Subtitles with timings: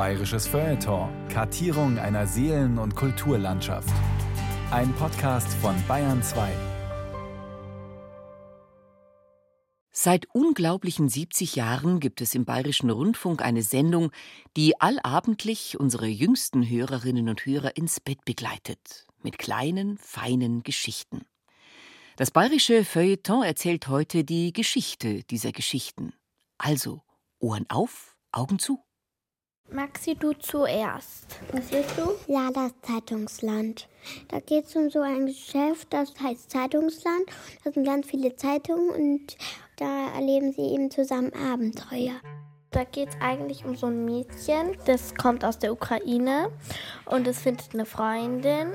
[0.00, 1.10] Bayerisches Feuilleton.
[1.28, 3.92] Kartierung einer Seelen- und Kulturlandschaft.
[4.70, 6.50] Ein Podcast von Bayern 2.
[9.92, 14.10] Seit unglaublichen 70 Jahren gibt es im Bayerischen Rundfunk eine Sendung,
[14.56, 19.06] die allabendlich unsere jüngsten Hörerinnen und Hörer ins Bett begleitet.
[19.22, 21.26] Mit kleinen, feinen Geschichten.
[22.16, 26.14] Das bayerische Feuilleton erzählt heute die Geschichte dieser Geschichten.
[26.56, 27.02] Also,
[27.38, 28.82] Ohren auf, Augen zu.
[29.72, 31.38] Maxi, du zuerst.
[31.52, 32.32] Was willst du?
[32.32, 33.88] Ja, das Zeitungsland.
[34.28, 37.24] Da geht es um so ein Geschäft, das heißt Zeitungsland.
[37.62, 39.36] Da sind ganz viele Zeitungen und
[39.76, 42.14] da erleben sie eben zusammen Abenteuer.
[42.72, 46.50] Da geht es eigentlich um so ein Mädchen, das kommt aus der Ukraine
[47.04, 48.72] und es findet eine Freundin.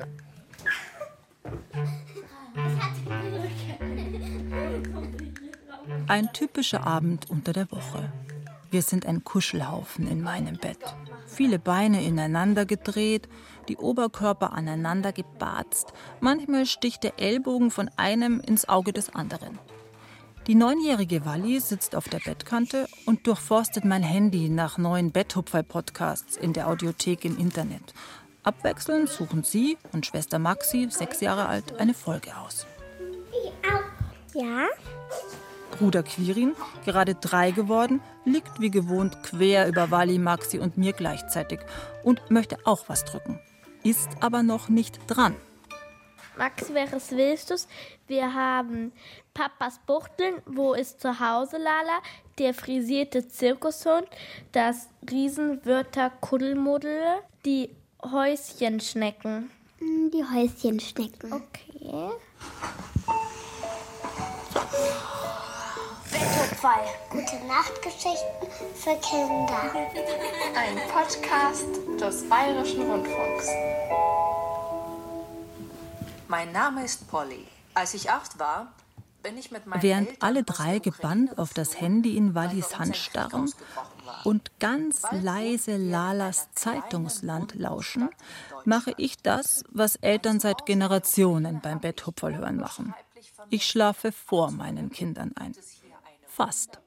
[6.08, 8.12] Ein typischer Abend unter der Woche.
[8.76, 10.98] Wir sind ein Kuschelhaufen in meinem Bett.
[11.28, 13.30] Viele Beine ineinander gedreht,
[13.70, 15.94] die Oberkörper aneinander gebatzt.
[16.20, 19.60] Manchmal sticht der Ellbogen von einem ins Auge des anderen.
[20.48, 26.52] Die neunjährige Walli sitzt auf der Bettkante und durchforstet mein Handy nach neuen Betthupferl-Podcasts in
[26.52, 27.94] der Audiothek im Internet.
[28.44, 32.68] Abwechselnd suchen sie und Schwester Maxi, sechs Jahre alt, eine Folge aus.
[34.34, 34.68] Ja?
[35.78, 41.60] Bruder Quirin, gerade drei geworden, liegt wie gewohnt quer über Wally, Maxi und mir gleichzeitig
[42.04, 43.40] und möchte auch was drücken.
[43.84, 45.36] Ist aber noch nicht dran.
[46.38, 47.56] Max, welches willst du?
[48.08, 48.92] Wir haben
[49.34, 52.00] Papas Buchteln, wo ist zu Hause Lala,
[52.40, 54.08] der frisierte Zirkushund,
[54.52, 57.00] das Riesenwörter Kuddelmuddel,
[57.46, 57.70] die
[58.04, 59.50] Häuschenschnecken.
[59.80, 61.34] Hm, Die Häuschenschnecken.
[61.34, 62.12] Okay.
[66.26, 66.80] Betthupferl.
[67.12, 69.62] Gute Nachtgeschichten für Kinder.
[70.56, 71.68] Ein Podcast
[72.02, 73.48] des Bayerischen Rundfunks.
[76.28, 77.46] Mein Name ist Polly.
[77.76, 78.74] Als ich acht war,
[79.22, 82.98] bin ich mit meinen Während Eltern alle drei gebannt auf das Handy in Wallis Hand
[82.98, 83.54] starren
[84.24, 88.10] und ganz leise Lalas Zeitungsland lauschen,
[88.64, 92.96] mache ich das, was Eltern seit Generationen beim Betthupferl hören machen.
[93.52, 95.54] Ich schlafe vor meinen Kindern ein.
[96.36, 96.82] Fast.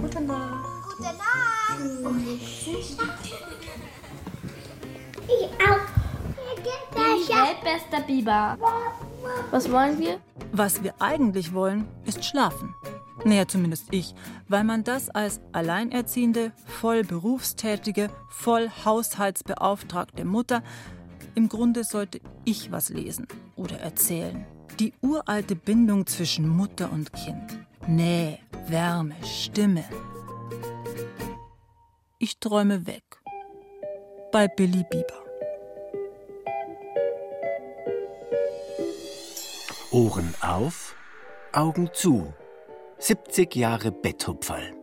[0.00, 0.64] Gute Nacht.
[0.96, 1.80] Gute Nacht.
[5.26, 5.84] Ich auch.
[7.28, 8.56] Weltbester Biber.
[9.50, 10.18] Was wollen wir?
[10.52, 12.74] Was wir eigentlich wollen, ist schlafen.
[13.24, 14.14] Naja, zumindest ich,
[14.48, 20.62] weil man das als alleinerziehende, voll berufstätige, voll haushaltsbeauftragte Mutter,
[21.34, 23.26] im Grunde sollte ich was lesen
[23.56, 24.46] oder erzählen.
[24.78, 27.58] Die uralte Bindung zwischen Mutter und Kind.
[27.86, 29.84] Nähe, Wärme, Stimme.
[32.18, 33.02] Ich träume weg.
[34.32, 35.24] Bei Billy Bieber.
[39.90, 40.94] Ohren auf,
[41.52, 42.32] Augen zu.
[42.98, 44.74] 70 Jahre Betthupferl.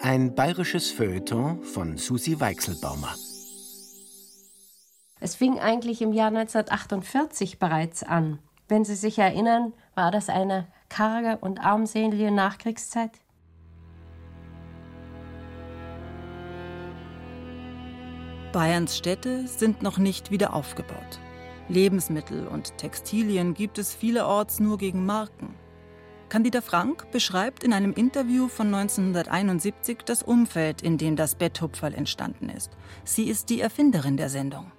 [0.00, 3.14] Ein bayerisches Feuilleton von Susi Weichselbaumer.
[5.24, 8.40] Es fing eigentlich im Jahr 1948 bereits an.
[8.66, 13.12] Wenn Sie sich erinnern, war das eine karge und armselige Nachkriegszeit.
[18.52, 21.20] Bayerns Städte sind noch nicht wieder aufgebaut.
[21.68, 25.54] Lebensmittel und Textilien gibt es vielerorts nur gegen Marken.
[26.30, 32.48] Candida Frank beschreibt in einem Interview von 1971 das Umfeld, in dem das Betthupferl entstanden
[32.48, 32.72] ist.
[33.04, 34.72] Sie ist die Erfinderin der Sendung.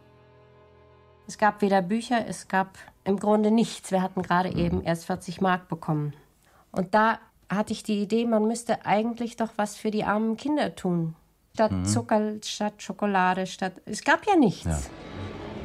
[1.27, 3.91] Es gab weder Bücher, es gab im Grunde nichts.
[3.91, 6.13] Wir hatten gerade eben erst 40 Mark bekommen.
[6.71, 7.19] Und da
[7.49, 11.15] hatte ich die Idee, man müsste eigentlich doch was für die armen Kinder tun.
[11.53, 13.73] Statt Zucker, statt Schokolade, statt.
[13.85, 14.89] Es gab ja nichts.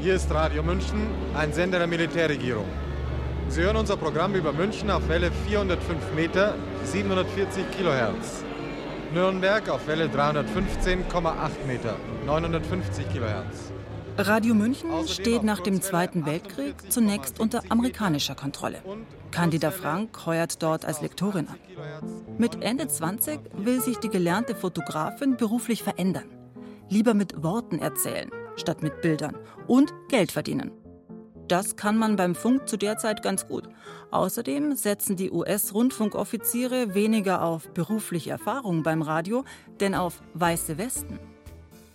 [0.01, 2.67] Hier ist Radio München, ein Sender der Militärregierung.
[3.49, 6.55] Sie hören unser Programm über München auf Welle 405 Meter,
[6.85, 8.45] 740 Kilohertz.
[9.15, 11.97] Nürnberg auf Welle 315,8 Meter,
[12.27, 13.73] 950 Kilohertz.
[14.21, 18.83] Radio München steht nach dem Zweiten Weltkrieg zunächst unter 58,74 amerikanischer Kontrolle.
[19.31, 21.55] Candida Frank heuert dort als Lektorin an.
[21.55, 22.05] 80 Kilohertz.
[22.37, 26.25] Mit Ende 20 will sich die gelernte Fotografin beruflich verändern.
[26.89, 29.37] Lieber mit Worten erzählen, statt mit Bildern.
[29.69, 30.73] Und Geld verdienen.
[31.47, 33.69] Das kann man beim Funk zu der Zeit ganz gut.
[34.11, 39.45] Außerdem setzen die US-Rundfunkoffiziere weniger auf berufliche Erfahrung beim Radio,
[39.79, 41.21] denn auf weiße Westen.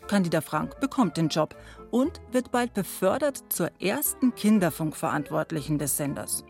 [0.08, 1.56] Candida Frank bekommt den Job
[1.94, 6.44] und wird bald befördert zur ersten Kinderfunkverantwortlichen des Senders.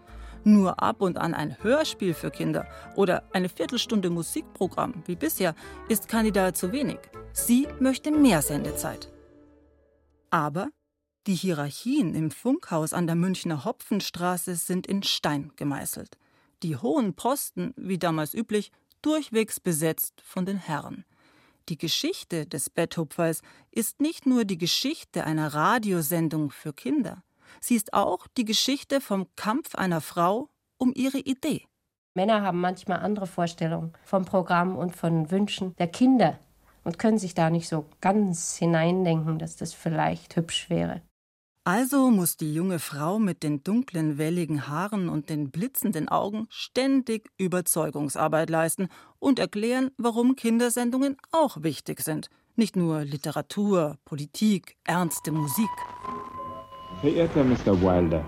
[0.46, 5.54] Nur ab und an ein Hörspiel für Kinder oder eine Viertelstunde Musikprogramm wie bisher
[5.90, 7.00] ist Candida zu wenig.
[7.34, 9.12] Sie möchte mehr Sendezeit.
[10.30, 10.70] Aber
[11.28, 16.18] die Hierarchien im Funkhaus an der Münchner Hopfenstraße sind in Stein gemeißelt.
[16.64, 21.04] Die hohen Posten, wie damals üblich, durchwegs besetzt von den Herren.
[21.70, 27.24] Die Geschichte des Betthupfers ist nicht nur die Geschichte einer Radiosendung für Kinder.
[27.62, 31.66] Sie ist auch die Geschichte vom Kampf einer Frau um ihre Idee.
[32.16, 36.38] Männer haben manchmal andere Vorstellungen vom Programm und von Wünschen der Kinder
[36.84, 41.02] und können sich da nicht so ganz hineindenken, dass das vielleicht hübsch wäre.
[41.66, 47.30] Also muss die junge Frau mit den dunklen, welligen Haaren und den blitzenden Augen ständig
[47.38, 52.30] Überzeugungsarbeit leisten und erklären, warum Kindersendungen auch wichtig sind.
[52.58, 55.70] Nicht nur Literatur, Politik, ernste Musik.
[57.00, 57.82] Verehrter Mr.
[57.82, 58.26] Wilder,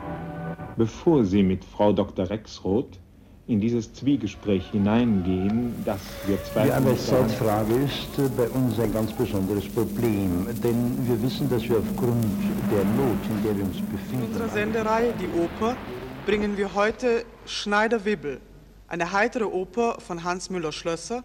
[0.78, 2.30] bevor Sie mit Frau Dr.
[2.30, 3.02] Rexroth
[3.48, 6.66] in dieses Zwiegespräch hineingehen, das wir zwei.
[6.66, 11.78] Die Arbeitszeitfrage ist äh, bei uns ein ganz besonderes Problem, denn wir wissen, dass wir
[11.78, 12.26] aufgrund
[12.72, 14.24] der Not, in der wir uns befinden.
[14.24, 15.78] In unserer Sendereihe Die Oper
[16.26, 18.42] bringen wir heute Schneider-Wibbel,
[18.88, 21.24] eine heitere Oper von Hans Müller-Schlösser,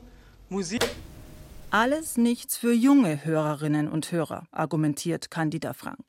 [0.50, 0.86] Musik.
[1.70, 6.04] Alles nichts für junge Hörerinnen und Hörer, argumentiert Candida Frank.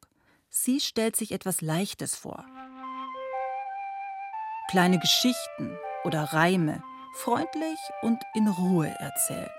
[0.50, 2.44] Sie stellt sich etwas Leichtes vor.
[4.70, 6.84] Kleine Geschichten, oder Reime,
[7.14, 9.52] freundlich und in Ruhe erzählt,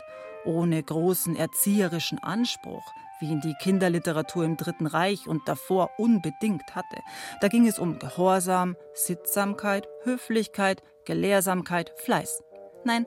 [0.45, 2.85] ohne großen erzieherischen Anspruch,
[3.21, 7.03] wie ihn die Kinderliteratur im Dritten Reich und davor unbedingt hatte.
[7.41, 12.43] Da ging es um Gehorsam, Sittsamkeit, Höflichkeit, Gelehrsamkeit, Fleiß.
[12.85, 13.07] Nein,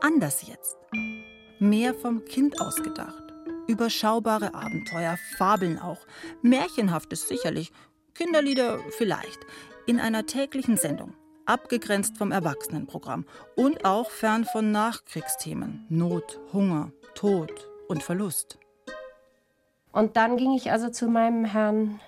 [0.00, 0.78] anders jetzt.
[1.58, 3.22] Mehr vom Kind ausgedacht.
[3.66, 6.06] Überschaubare Abenteuer, Fabeln auch,
[6.42, 7.70] Märchenhaftes sicherlich,
[8.14, 9.38] Kinderlieder vielleicht,
[9.86, 11.14] in einer täglichen Sendung
[11.50, 13.26] abgegrenzt vom Erwachsenenprogramm
[13.56, 18.58] und auch fern von Nachkriegsthemen, Not, Hunger, Tod und Verlust.
[19.90, 21.98] Und dann ging ich also zu meinem Herrn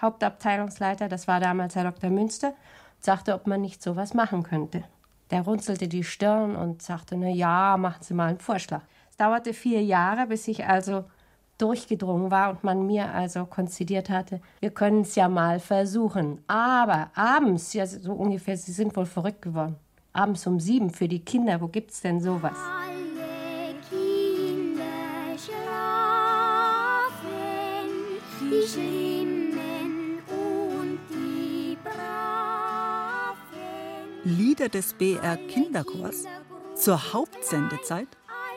[0.00, 2.10] Hauptabteilungsleiter, das war damals Herr Dr.
[2.10, 4.84] Münster, und sagte, ob man nicht sowas machen könnte.
[5.32, 8.82] Der runzelte die Stirn und sagte, na ja, machen Sie mal einen Vorschlag.
[9.10, 11.04] Es dauerte vier Jahre, bis ich also
[11.58, 16.42] durchgedrungen war und man mir also konzidiert hatte, wir können es ja mal versuchen.
[16.46, 19.76] Aber abends, ja so ungefähr, Sie sind wohl verrückt geworden.
[20.12, 22.56] Abends um sieben für die Kinder, wo gibt's denn sowas?
[22.56, 24.82] Alle Kinder
[25.38, 25.62] schlafen,
[28.40, 31.96] die Schlimmen und die Braven.
[34.24, 36.24] Lieder des BR Kinderchors
[36.74, 38.08] zur Hauptsendezeit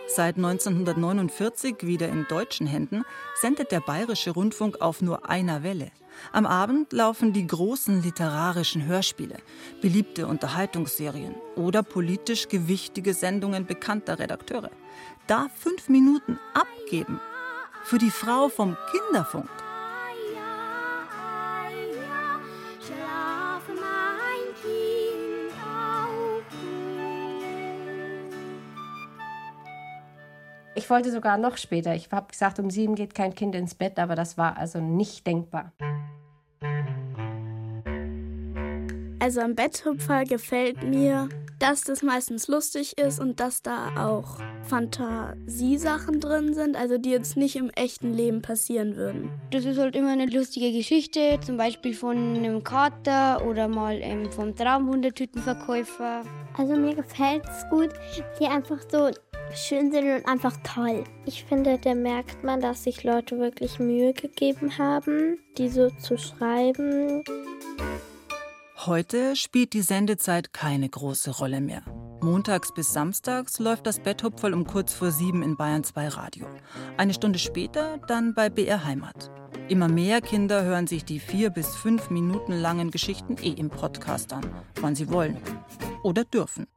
[0.08, 3.04] Seit 1949 wieder in deutschen Händen
[3.42, 5.92] sendet der Bayerische Rundfunk auf nur einer Welle.
[6.32, 9.38] Am Abend laufen die großen literarischen Hörspiele,
[9.82, 14.72] beliebte Unterhaltungsserien oder politisch gewichtige Sendungen bekannter Redakteure.
[15.28, 17.20] Da fünf Minuten abgeben
[17.84, 19.50] für die Frau vom Kinderfunk.
[30.78, 31.96] Ich wollte sogar noch später.
[31.96, 35.26] Ich habe gesagt, um sieben geht kein Kind ins Bett, aber das war also nicht
[35.26, 35.72] denkbar.
[39.20, 41.30] Also am Betthupfer gefällt mir,
[41.60, 47.38] dass das meistens lustig ist und dass da auch Fantasiesachen drin sind, also die jetzt
[47.38, 49.32] nicht im echten Leben passieren würden.
[49.52, 54.30] Das ist halt immer eine lustige Geschichte, zum Beispiel von einem Kater oder mal ähm,
[54.32, 56.24] vom Traumwundertütenverkäufer.
[56.58, 57.90] Also mir gefällt es gut,
[58.40, 59.10] die einfach so
[59.54, 61.04] schön sind und einfach toll.
[61.26, 66.18] Ich finde, da merkt man, dass sich Leute wirklich Mühe gegeben haben, die so zu
[66.18, 67.24] schreiben.
[68.86, 71.82] Heute spielt die Sendezeit keine große Rolle mehr.
[72.22, 76.48] Montags bis samstags läuft das Betthupferl um kurz vor sieben in Bayern 2 Radio.
[76.98, 79.32] Eine Stunde später dann bei BR Heimat.
[79.70, 84.34] Immer mehr Kinder hören sich die vier bis fünf Minuten langen Geschichten eh im Podcast
[84.34, 84.46] an,
[84.82, 85.38] wann sie wollen
[86.04, 86.68] oder dürfen.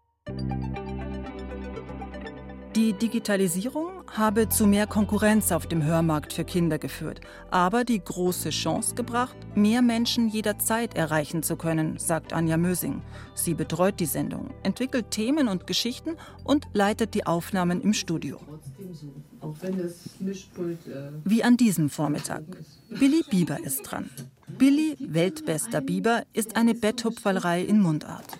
[2.78, 7.20] Die Digitalisierung habe zu mehr Konkurrenz auf dem Hörmarkt für Kinder geführt,
[7.50, 13.02] aber die große Chance gebracht, mehr Menschen jederzeit erreichen zu können, sagt Anja Mösing.
[13.35, 18.38] Sie betreut die Sendung, entwickelt Themen und Geschichten und leitet die Aufnahmen im Studio.
[21.25, 22.44] Wie an diesem Vormittag.
[22.90, 24.08] Billy Bieber ist dran.
[24.47, 28.38] Billy, weltbester Bieber, ist eine Betthupferlei in Mundart.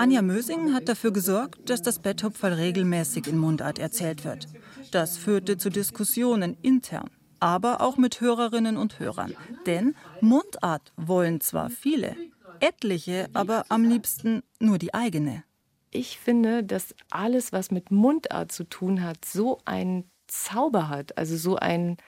[0.00, 4.48] Anja Mösing hat dafür gesorgt, dass das Betthupferl regelmäßig in Mundart erzählt wird.
[4.92, 9.34] Das führte zu Diskussionen intern, aber auch mit Hörerinnen und Hörern.
[9.66, 12.16] Denn Mundart wollen zwar viele,
[12.60, 15.44] Etliche, aber am liebsten nur die eigene.
[15.90, 21.36] Ich finde, dass alles, was mit Mundart zu tun hat, so einen Zauber hat, also
[21.36, 21.98] so ein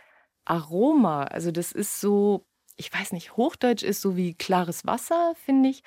[0.46, 1.25] Aroma.
[1.25, 2.46] Also das ist so,
[2.76, 5.82] ich weiß nicht, Hochdeutsch ist so wie klares Wasser, finde ich.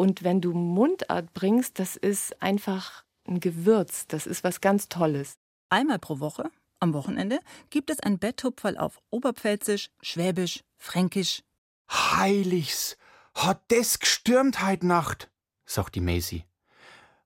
[0.00, 4.06] Und wenn du Mundart bringst, das ist einfach ein Gewürz.
[4.06, 5.36] Das ist was ganz Tolles.
[5.68, 7.38] Einmal pro Woche, am Wochenende,
[7.68, 11.42] gibt es ein Betthupferl auf Oberpfälzisch, Schwäbisch, Fränkisch.
[11.90, 12.96] Heiligs,
[13.34, 15.30] hat das gestürmt heut Nacht,
[15.66, 16.46] sagt die Maisie.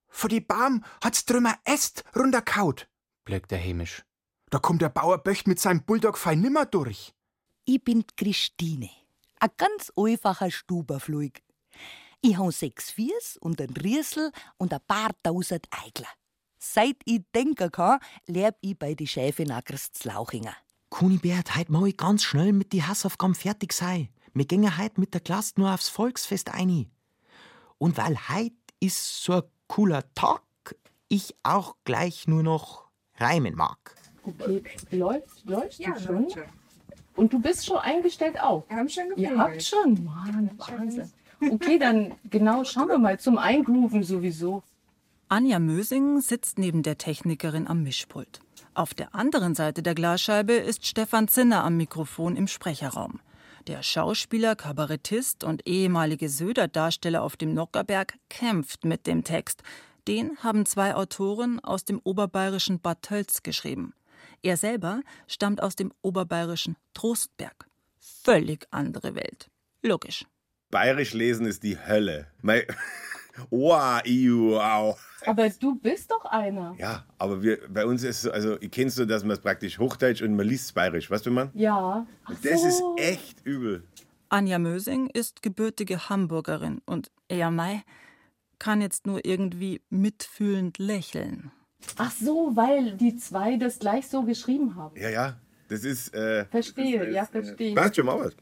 [0.08, 2.88] Vor die Baum hat's drüber Äst runterkaut,
[3.24, 4.04] blägt der Hämisch.
[4.50, 7.14] Da kommt der Bauer Böcht mit seinem Bulldog fein nimmer durch.
[7.66, 8.90] Ich bin Christine,
[9.38, 11.43] a ganz einfacher Stuberfluig.
[12.26, 16.08] Ich hab sechs Fies und ein Riesel und ein paar tausend Eigler.
[16.58, 20.56] Seit ich denken kann, leb ich bei die Schäfenackers Lauchinger.
[20.88, 24.08] Kunibert, heut mau ich ganz schnell mit die Hausaufgaben fertig sei.
[24.32, 26.90] Wir gingen heut mit der Klasse nur aufs Volksfest ein.
[27.76, 30.40] Und weil heut ist so ein cooler Tag,
[31.08, 32.88] ich auch gleich nur noch
[33.18, 33.96] reimen mag.
[34.22, 34.62] Okay,
[34.92, 36.30] läuft, läuft ja, schon?
[36.30, 36.44] schon?
[37.16, 38.64] Und du bist schon eingestellt auch?
[38.70, 39.30] Wir haben schon gefühlt.
[39.30, 40.04] Ihr habt schon?
[40.04, 41.12] Mann, Wahnsinn.
[41.50, 44.62] Okay, dann genau, schauen wir mal zum Eingrooven sowieso.
[45.28, 48.40] Anja Mösing sitzt neben der Technikerin am Mischpult.
[48.74, 53.20] Auf der anderen Seite der Glasscheibe ist Stefan Zinner am Mikrofon im Sprecherraum.
[53.66, 59.62] Der Schauspieler, Kabarettist und ehemalige Söder-Darsteller auf dem Nockerberg kämpft mit dem Text.
[60.06, 63.94] Den haben zwei Autoren aus dem oberbayerischen Bad Tölz geschrieben.
[64.42, 67.66] Er selber stammt aus dem oberbayerischen Trostberg.
[67.98, 69.48] Völlig andere Welt.
[69.82, 70.26] Logisch.
[70.74, 72.26] Bayerisch lesen ist die Hölle.
[72.42, 72.62] Mein
[73.52, 74.96] iu, au.
[75.24, 76.74] Aber du bist doch einer.
[76.78, 79.78] Ja, aber wir, bei uns ist so, also ich kennst du, dass man es praktisch
[79.78, 81.52] Hochdeutsch und man liest es Bayerisch, weißt du man?
[81.54, 82.04] Ja.
[82.24, 82.96] Ach das so.
[82.96, 83.84] ist echt übel.
[84.30, 87.84] Anja Mösing ist gebürtige Hamburgerin und er Mai
[88.58, 91.52] kann jetzt nur irgendwie mitfühlend lächeln.
[91.98, 95.00] Ach so, weil die zwei das gleich so geschrieben haben.
[95.00, 95.38] Ja, ja.
[95.68, 96.12] Das ist.
[96.14, 97.74] Äh, verstehe, das ist, ja, verstehe.
[97.76, 98.34] Passt schon mal was.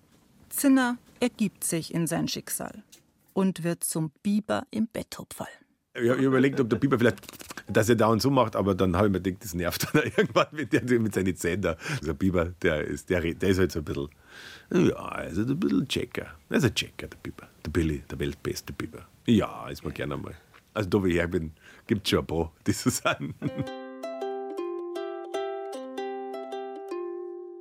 [0.52, 2.82] Zinner ergibt sich in sein Schicksal
[3.32, 5.48] und wird zum Biber im Betthupferl.
[5.94, 7.18] Ich habe überlegt, ob der Biber vielleicht,
[7.68, 10.02] dass er da und so macht, aber dann habe ich mir gedacht, das nervt dann
[10.16, 11.76] irgendwann mit, der, mit seinen Zähnen da.
[12.04, 14.08] Der Biber, der ist, der, der ist halt so ein bisschen,
[14.72, 16.26] ja, also ein bisschen Checker.
[16.48, 17.48] Er ist ein Checker, der Biber.
[17.64, 19.06] Der Billy, der weltbeste Biber.
[19.26, 20.34] Ja, ist mir gerne mal.
[20.74, 21.52] Also da, wie ich her bin,
[21.86, 23.34] gibt es schon ein paar, die so sind.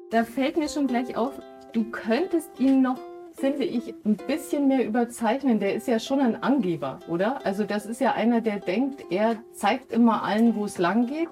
[0.10, 1.40] Da fällt mir schon gleich auf,
[1.74, 3.00] du könntest ihn noch
[3.34, 5.60] finde ich, ein bisschen mehr überzeichnen.
[5.60, 7.46] Der ist ja schon ein Angeber, oder?
[7.46, 11.30] Also das ist ja einer, der denkt, er zeigt immer allen, wo es lang geht.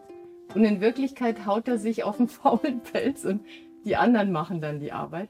[0.56, 3.46] Und in Wirklichkeit haut er sich auf den faulen Pelz und
[3.86, 5.30] die anderen machen dann die Arbeit.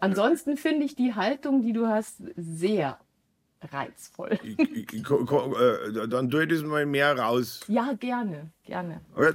[0.00, 2.98] Ansonsten finde ich die Haltung, die du hast, sehr
[3.62, 4.38] reizvoll.
[4.42, 7.60] Ich, ich, ich, äh, dann tue ich das mal mehr raus.
[7.68, 9.00] Ja, gerne, gerne.
[9.14, 9.34] Okay.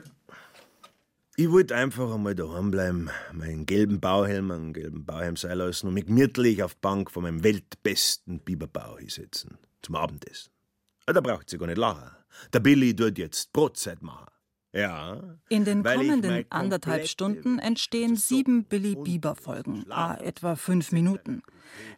[1.40, 5.94] Ich wollte einfach einmal daheim bleiben, meinen gelben Bauhelm, einen gelben Bauhelm sein lassen und
[5.94, 9.58] mich gemütlich auf die Bank von meinem weltbesten Biberbau hinsetzen.
[9.82, 10.52] Zum Abendessen.
[11.06, 12.12] Ah, da braucht sie gar nicht lachen.
[12.52, 14.26] Der Billy tut jetzt Brotzeit machen.
[14.74, 15.38] Ja.
[15.48, 21.42] In den kommenden anderthalb Stunden entstehen sieben Billy Bieber Folgen, ah, etwa fünf Minuten.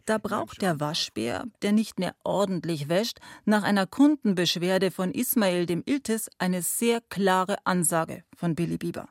[0.04, 5.82] Da braucht der Waschbär, der nicht mehr ordentlich wäscht, nach einer Kundenbeschwerde von Ismail dem
[5.84, 9.08] Iltis eine sehr klare Ansage von Billy Bieber.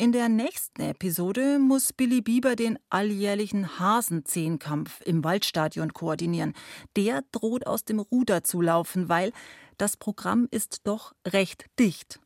[0.00, 6.54] In der nächsten Episode muss Billy Bieber den alljährlichen Hasenzehnkampf im Waldstadion koordinieren.
[6.96, 9.30] Der droht aus dem Ruder zu laufen, weil
[9.76, 12.18] das Programm ist doch recht dicht.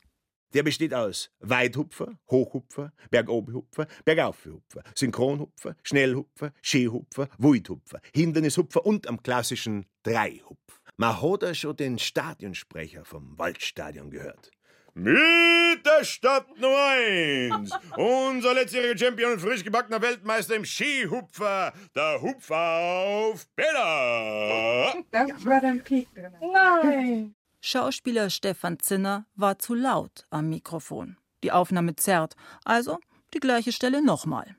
[0.52, 9.86] Der besteht aus Weithupfer, Hochhupfer, Bergobhupfer, Bergaufhupfer, Synchronhupfer, Schnellhupfer, Skihupfer, Wuithupfer, Hindernishupfer und am klassischen
[10.04, 10.80] Dreihupf.
[10.96, 14.52] Man hat ja schon den Stadionsprecher vom Waldstadion gehört.
[14.96, 17.70] Mit der Stadt Nummer 1.
[17.96, 24.94] Unser letztjähriger Champion und frisch gebackener Weltmeister im Skihupfer, der Hupfer auf Bella.
[25.10, 26.32] Das war ein Peak drin.
[26.52, 27.34] Nein.
[27.60, 31.16] Schauspieler Stefan Zinner war zu laut am Mikrofon.
[31.42, 33.00] Die Aufnahme zerrt, also
[33.34, 34.54] die gleiche Stelle nochmal.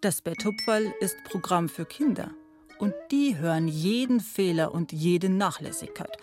[0.00, 2.30] Das Betthupferl ist Programm für Kinder.
[2.78, 6.16] Und die hören jeden Fehler und jede Nachlässigkeit.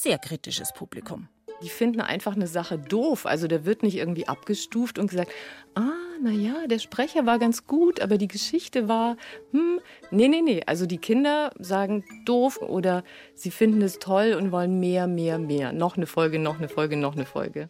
[0.00, 1.28] Sehr kritisches Publikum.
[1.62, 3.26] Die finden einfach eine Sache doof.
[3.26, 5.32] Also der wird nicht irgendwie abgestuft und gesagt,
[5.74, 9.16] ah, naja, der Sprecher war ganz gut, aber die Geschichte war,
[9.52, 10.62] hm, nee, nee, nee.
[10.66, 15.72] Also die Kinder sagen doof oder sie finden es toll und wollen mehr, mehr, mehr.
[15.72, 17.68] Noch eine Folge, noch eine Folge, noch eine Folge.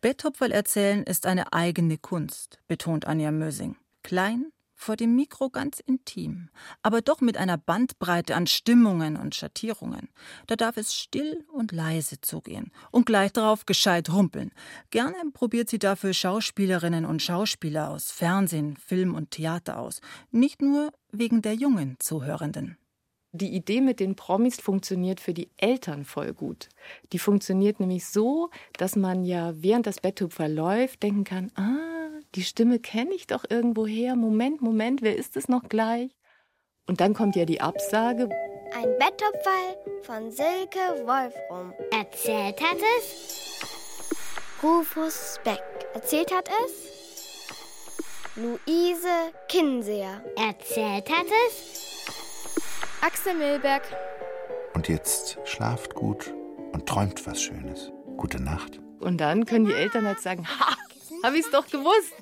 [0.00, 3.76] Betthupferl erzählen ist eine eigene Kunst, betont Anja Mösing.
[4.02, 6.50] Klein, vor dem Mikro ganz intim,
[6.82, 10.10] aber doch mit einer Bandbreite an Stimmungen und Schattierungen.
[10.46, 14.52] Da darf es still und leise zugehen und gleich darauf gescheit rumpeln.
[14.90, 20.92] Gerne probiert sie dafür Schauspielerinnen und Schauspieler aus Fernsehen, Film und Theater aus, nicht nur
[21.10, 22.76] wegen der jungen Zuhörenden.
[23.32, 26.68] Die Idee mit den Promis funktioniert für die Eltern voll gut.
[27.12, 31.95] Die funktioniert nämlich so, dass man ja während das Betthupfer läuft denken kann, ah,
[32.36, 34.14] die Stimme kenne ich doch irgendwo her.
[34.14, 36.14] Moment, Moment, wer ist es noch gleich?
[36.86, 38.28] Und dann kommt ja die Absage.
[38.74, 41.72] Ein Betthupferl von Silke Wolfrum.
[41.90, 43.60] Erzählt hat es
[44.62, 45.62] Rufus Beck.
[45.94, 47.46] Erzählt hat es
[48.36, 50.22] Luise Kinseer.
[50.36, 52.04] Erzählt hat es
[53.00, 53.82] Axel Milberg.
[54.74, 56.34] Und jetzt schlaft gut
[56.72, 57.92] und träumt was Schönes.
[58.18, 58.78] Gute Nacht.
[59.00, 60.76] Und dann können die Eltern halt sagen, ha,
[61.26, 62.14] hab ich's doch gewusst.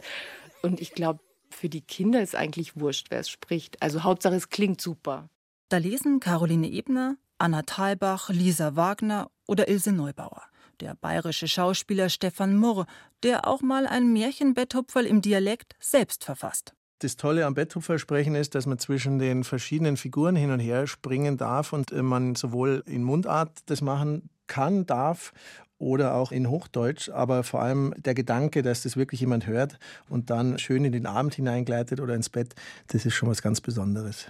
[0.63, 1.21] Und ich glaube,
[1.51, 3.83] für die Kinder ist eigentlich wurscht, wer es spricht.
[3.83, 5.29] Also Hauptsache, es klingt super.
[5.69, 10.43] Da lesen Caroline Ebner, Anna Thalbach, Lisa Wagner oder Ilse Neubauer.
[10.81, 12.87] Der bayerische Schauspieler Stefan Murr,
[13.23, 16.75] der auch mal ein Märchenbetthupferl im Dialekt selbst verfasst.
[17.01, 21.37] Das Tolle am Betthupfersprechen ist, dass man zwischen den verschiedenen Figuren hin und her springen
[21.37, 25.33] darf und äh, man sowohl in Mundart das machen kann, darf
[25.79, 29.79] oder auch in Hochdeutsch, aber vor allem der Gedanke, dass das wirklich jemand hört
[30.09, 32.55] und dann schön in den Abend hineingleitet oder ins Bett,
[32.89, 34.27] das ist schon was ganz Besonderes.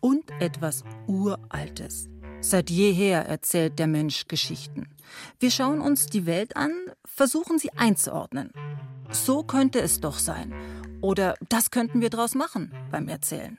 [0.00, 2.08] Und etwas Uraltes.
[2.40, 4.88] Seit jeher erzählt der Mensch Geschichten.
[5.38, 6.72] Wir schauen uns die Welt an,
[7.04, 8.50] versuchen sie einzuordnen.
[9.10, 10.52] So könnte es doch sein.
[11.00, 13.58] Oder das könnten wir draus machen beim Erzählen.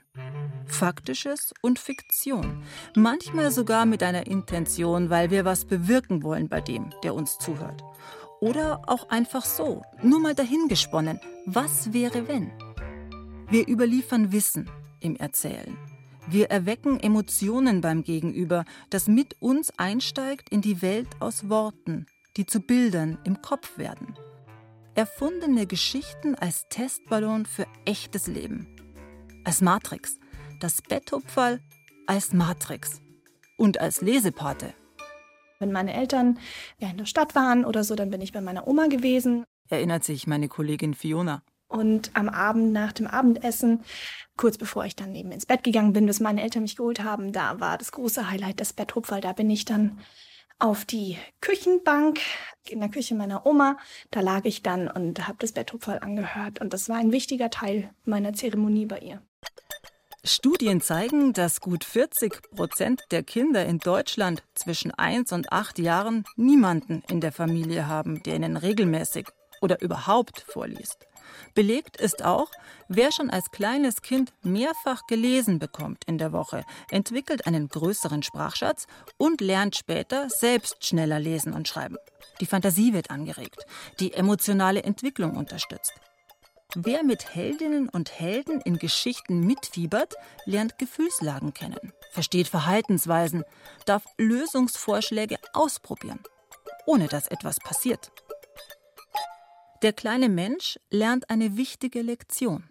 [0.67, 2.63] Faktisches und Fiktion.
[2.95, 7.83] Manchmal sogar mit einer Intention, weil wir was bewirken wollen bei dem, der uns zuhört.
[8.39, 11.19] Oder auch einfach so, nur mal dahingesponnen.
[11.45, 12.51] Was wäre wenn?
[13.49, 15.77] Wir überliefern Wissen im Erzählen.
[16.27, 22.05] Wir erwecken Emotionen beim Gegenüber, das mit uns einsteigt in die Welt aus Worten,
[22.37, 24.15] die zu Bildern im Kopf werden.
[24.95, 28.67] Erfundene Geschichten als Testballon für echtes Leben.
[29.43, 30.17] Als Matrix.
[30.63, 31.59] Das Betthupferl
[32.07, 33.01] als Matrix.
[33.57, 34.73] Und als Lesepate.
[35.59, 36.39] Wenn meine Eltern
[36.79, 39.43] ja, in der Stadt waren oder so, dann bin ich bei meiner Oma gewesen.
[39.67, 41.43] Erinnert sich meine Kollegin Fiona.
[41.67, 43.83] Und am Abend nach dem Abendessen,
[44.37, 47.33] kurz bevor ich dann eben ins Bett gegangen bin, bis meine Eltern mich geholt haben,
[47.33, 49.19] da war das große Highlight das Betthupferl.
[49.19, 49.99] Da bin ich dann
[50.59, 52.21] auf die Küchenbank
[52.69, 53.75] in der Küche meiner Oma.
[54.11, 56.61] Da lag ich dann und habe das Betthupferl angehört.
[56.61, 59.21] Und das war ein wichtiger Teil meiner Zeremonie bei ihr.
[60.25, 66.23] Studien zeigen, dass gut 40 Prozent der Kinder in Deutschland zwischen 1 und 8 Jahren
[66.37, 69.27] niemanden in der Familie haben, der ihnen regelmäßig
[69.59, 71.07] oder überhaupt vorliest.
[71.55, 72.49] Belegt ist auch,
[72.87, 78.87] wer schon als kleines Kind mehrfach gelesen bekommt in der Woche, entwickelt einen größeren Sprachschatz
[79.17, 81.97] und lernt später selbst schneller lesen und schreiben.
[82.39, 83.65] Die Fantasie wird angeregt,
[83.99, 85.93] die emotionale Entwicklung unterstützt.
[86.75, 93.43] Wer mit Heldinnen und Helden in Geschichten mitfiebert, lernt Gefühlslagen kennen, versteht Verhaltensweisen,
[93.85, 96.19] darf Lösungsvorschläge ausprobieren,
[96.87, 98.11] ohne dass etwas passiert.
[99.83, 102.67] Der kleine Mensch lernt eine wichtige Lektion.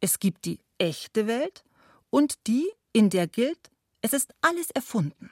[0.00, 1.64] Es gibt die echte Welt
[2.10, 5.30] und die, in der gilt, es ist alles erfunden.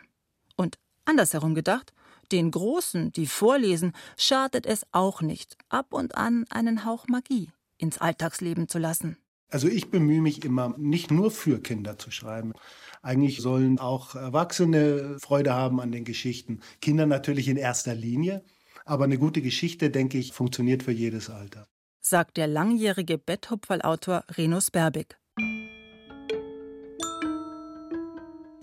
[0.57, 1.93] Und andersherum gedacht,
[2.33, 7.53] den Großen, die vorlesen, schadet es auch nicht, ab und an einen Hauch Magie
[7.83, 9.19] ins Alltagsleben zu lassen.
[9.51, 12.55] Also ich bemühe mich immer, nicht nur für Kinder zu schreiben.
[13.03, 16.61] Eigentlich sollen auch Erwachsene Freude haben an den Geschichten.
[16.81, 18.43] Kinder natürlich in erster Linie.
[18.87, 21.67] Aber eine gute Geschichte, denke ich, funktioniert für jedes Alter.
[22.01, 25.19] Sagt der langjährige Betthupferl-Autor Renus Berbig.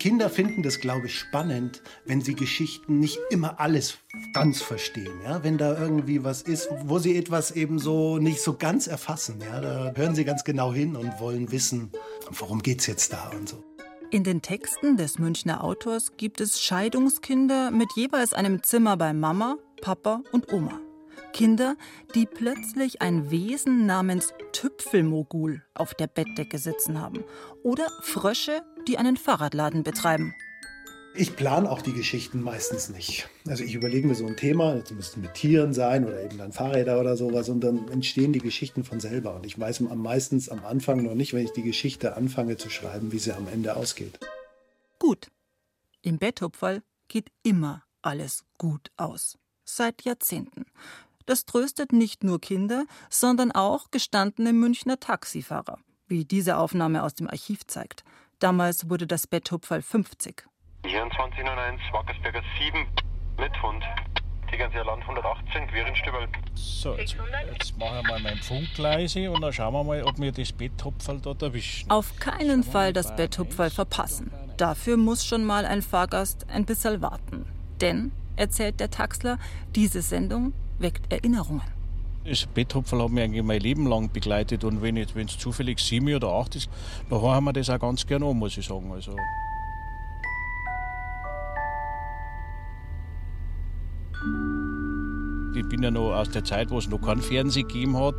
[0.00, 3.98] Kinder finden das, glaube ich, spannend, wenn sie Geschichten nicht immer alles
[4.32, 5.12] ganz verstehen.
[5.22, 5.44] Ja?
[5.44, 9.40] Wenn da irgendwie was ist, wo sie etwas eben so nicht so ganz erfassen.
[9.42, 9.60] Ja?
[9.60, 11.92] Da hören sie ganz genau hin und wollen wissen,
[12.30, 13.62] worum geht es jetzt da und so.
[14.10, 19.58] In den Texten des Münchner Autors gibt es Scheidungskinder mit jeweils einem Zimmer bei Mama,
[19.82, 20.80] Papa und Oma.
[21.32, 21.76] Kinder,
[22.14, 27.24] die plötzlich ein Wesen namens Tüpfelmogul auf der Bettdecke sitzen haben.
[27.62, 30.34] Oder Frösche, die einen Fahrradladen betreiben.
[31.12, 33.28] Ich plane auch die Geschichten meistens nicht.
[33.48, 36.52] Also ich überlege mir so ein Thema, das müsste mit Tieren sein oder eben dann
[36.52, 39.34] Fahrräder oder sowas und dann entstehen die Geschichten von selber.
[39.34, 42.70] Und ich weiß am meistens am Anfang noch nicht, wenn ich die Geschichte anfange zu
[42.70, 44.20] schreiben, wie sie am Ende ausgeht.
[45.00, 45.30] Gut.
[46.02, 49.36] Im Betthupferl geht immer alles gut aus.
[49.64, 50.64] Seit Jahrzehnten.
[51.26, 57.28] Das tröstet nicht nur Kinder, sondern auch gestandene Münchner Taxifahrer, wie diese Aufnahme aus dem
[57.28, 58.04] Archiv zeigt.
[58.40, 60.44] Damals wurde das Betthupferl 50.
[60.82, 62.86] 2401 Wackersberger 7
[63.38, 63.84] mit Hund.
[64.50, 66.26] Tegernseer Land 118, Quirinstübel.
[66.54, 67.16] So, jetzt,
[67.52, 70.52] jetzt mache ich mal mein Funk leise und dann schauen wir mal, ob wir das
[70.52, 71.90] Betthupferl dort erwischen.
[71.90, 74.32] Auf keinen Fall das Betthupferl verpassen.
[74.56, 77.44] Dafür muss schon mal ein Fahrgast ein bisschen warten.
[77.82, 79.38] Denn, erzählt der Taxler,
[79.76, 81.79] diese Sendung weckt Erinnerungen.
[82.24, 86.28] Das Betthupferl hat mich eigentlich mein Leben lang begleitet und wenn es zufällig sieben oder
[86.28, 86.68] acht ist,
[87.08, 88.92] dann haben wir das auch ganz gerne an, muss ich sagen.
[88.92, 89.16] Also,
[95.60, 98.14] Ich bin ja noch aus der Zeit, wo es noch kein Fernsehen gegeben hat.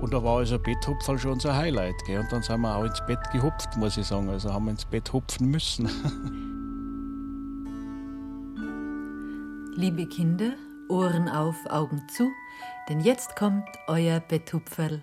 [0.00, 1.94] Und da war also Betthupferl schon unser Highlight.
[2.06, 2.20] Gell?
[2.20, 4.28] Und dann sind wir auch ins Bett gehupft, muss ich sagen.
[4.30, 5.88] Also haben wir ins Bett hupfen müssen.
[9.76, 10.54] Liebe Kinder,
[10.88, 12.30] Ohren auf, Augen zu,
[12.88, 15.02] denn jetzt kommt euer Betthupferl.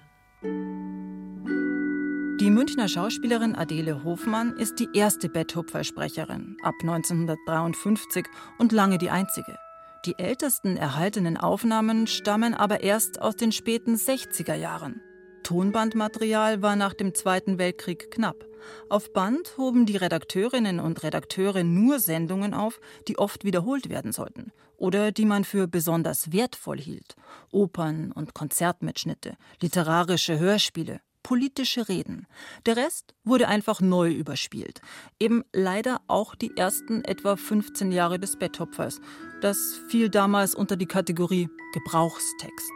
[2.42, 8.26] Die Münchner Schauspielerin Adele Hofmann ist die erste Betthupferl-Sprecherin ab 1953
[8.58, 9.58] und lange die einzige.
[10.06, 15.02] Die ältesten erhaltenen Aufnahmen stammen aber erst aus den späten 60er Jahren.
[15.44, 18.49] Tonbandmaterial war nach dem Zweiten Weltkrieg knapp.
[18.90, 24.52] Auf Band hoben die Redakteurinnen und Redakteure nur Sendungen auf, die oft wiederholt werden sollten
[24.80, 27.16] oder die man für besonders wertvoll hielt.
[27.52, 32.28] Opern und Konzertmitschnitte, literarische Hörspiele, politische Reden.
[32.66, 34.82] Der Rest wurde einfach neu überspielt.
[35.20, 39.00] Eben leider auch die ersten etwa 15 Jahre des Betthopfers.
[39.42, 42.72] Das fiel damals unter die Kategorie Gebrauchstext.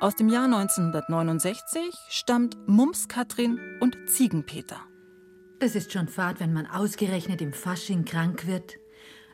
[0.00, 4.80] Aus dem Jahr 1969 stammt Mums Katrin und Ziegenpeter.
[5.62, 8.78] Das ist schon fad, wenn man ausgerechnet im Fasching krank wird.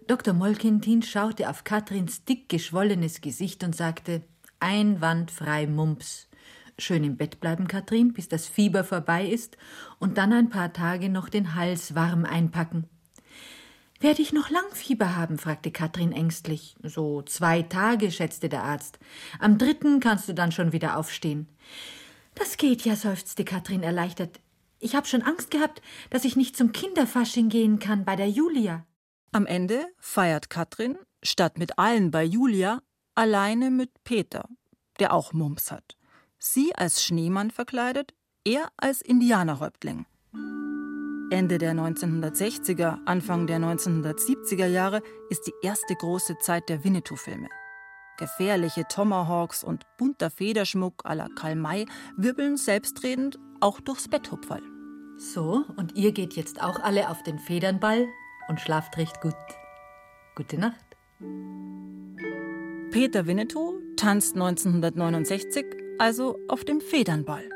[0.08, 0.34] Dr.
[0.34, 4.20] Molkentin schaute auf Katrins dick geschwollenes Gesicht und sagte:
[4.60, 6.28] Einwandfrei Mumps.
[6.76, 9.56] Schön im Bett bleiben, Katrin, bis das Fieber vorbei ist
[10.00, 12.84] und dann ein paar Tage noch den Hals warm einpacken.
[13.98, 15.38] Werde ich noch lang Fieber haben?
[15.38, 16.76] fragte Katrin ängstlich.
[16.82, 18.98] So zwei Tage, schätzte der Arzt.
[19.38, 21.48] Am dritten kannst du dann schon wieder aufstehen.
[22.34, 24.40] Das geht ja, seufzte Katrin erleichtert.
[24.80, 28.86] Ich habe schon Angst gehabt, dass ich nicht zum Kinderfasching gehen kann bei der Julia.
[29.32, 32.80] Am Ende feiert Katrin, statt mit allen bei Julia,
[33.14, 34.48] alleine mit Peter,
[35.00, 35.96] der auch Mumps hat.
[36.38, 38.14] Sie als Schneemann verkleidet,
[38.44, 40.06] er als Indianerhäuptling.
[41.30, 47.48] Ende der 1960er, Anfang der 1970er Jahre ist die erste große Zeit der Winnetou-Filme.
[48.16, 51.86] Gefährliche Tomahawks und bunter Federschmuck à la Karl May
[52.16, 54.62] wirbeln selbstredend auch durchs Betthupferl.
[55.18, 58.06] So, und ihr geht jetzt auch alle auf den Federnball
[58.48, 59.34] und schlaft recht gut.
[60.36, 60.84] Gute Nacht.
[62.90, 65.66] Peter Winnetou tanzt 1969
[65.98, 67.48] also auf dem Federnball.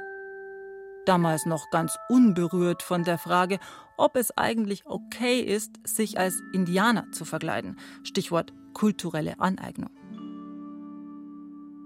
[1.06, 3.58] Damals noch ganz unberührt von der Frage,
[3.96, 7.76] ob es eigentlich okay ist, sich als Indianer zu verkleiden.
[8.04, 9.90] Stichwort kulturelle Aneignung.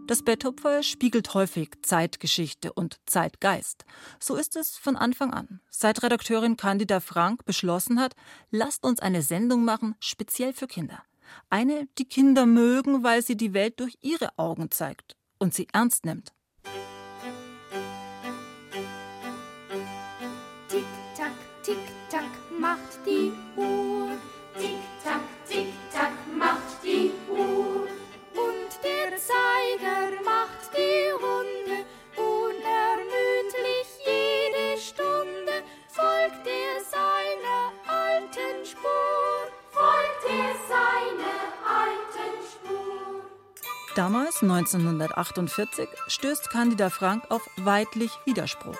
[0.06, 3.84] Das Betthupfer spiegelt häufig Zeitgeschichte und Zeitgeist.
[4.20, 5.60] So ist es von Anfang an.
[5.68, 8.14] Seit Redakteurin Candida Frank beschlossen hat,
[8.52, 11.02] lasst uns eine Sendung machen, speziell für Kinder.
[11.50, 16.04] Eine, die Kinder mögen, weil sie die Welt durch ihre Augen zeigt und sie ernst
[16.04, 16.32] nimmt.
[20.68, 21.32] Tick-Tack,
[21.64, 24.10] Tick-Tack macht die Uhr.
[43.96, 48.76] Damals, 1948, stößt Candida Frank auf weidlich Widerspruch.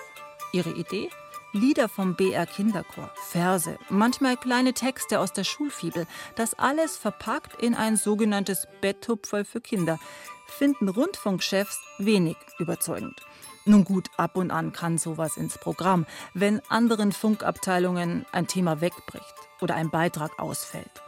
[0.51, 1.09] Ihre Idee?
[1.53, 7.73] Lieder vom BR Kinderchor, Verse, manchmal kleine Texte aus der Schulfibel, das alles verpackt in
[7.73, 9.97] ein sogenanntes Betthupferl für Kinder,
[10.45, 13.19] finden Rundfunkchefs wenig überzeugend.
[13.65, 19.33] Nun gut, ab und an kann sowas ins Programm, wenn anderen Funkabteilungen ein Thema wegbricht
[19.61, 21.01] oder ein Beitrag ausfällt.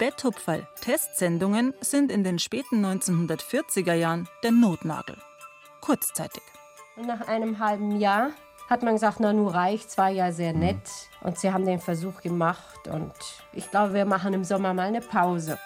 [0.00, 5.18] Betthupferl-Testsendungen sind in den späten 1940er Jahren der Notnagel.
[5.82, 6.42] Kurzzeitig.
[6.96, 8.30] Und nach einem halben Jahr
[8.70, 10.88] hat man gesagt, na, nur reicht, war ja sehr nett.
[11.20, 13.12] Und sie haben den Versuch gemacht und
[13.52, 15.58] ich glaube, wir machen im Sommer mal eine Pause.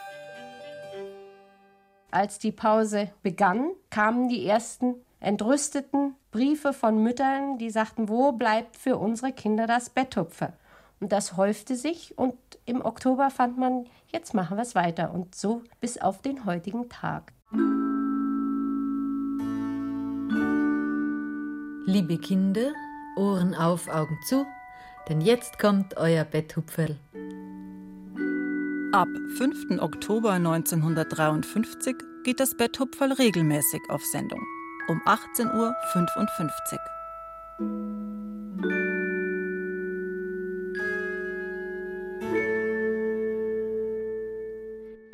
[2.10, 8.76] Als die Pause begann, kamen die ersten entrüsteten Briefe von Müttern, die sagten, wo bleibt
[8.76, 10.54] für unsere Kinder das Betthupfer?
[11.04, 12.32] Und das häufte sich und
[12.64, 16.88] im Oktober fand man, jetzt machen wir es weiter und so bis auf den heutigen
[16.88, 17.30] Tag.
[21.84, 22.72] Liebe Kinder,
[23.18, 24.46] Ohren auf, Augen zu,
[25.10, 26.96] denn jetzt kommt euer Betthupferl.
[28.92, 29.82] Ab 5.
[29.82, 34.40] Oktober 1953 geht das Betthupferl regelmäßig auf Sendung.
[34.88, 36.93] Um 18.55 Uhr.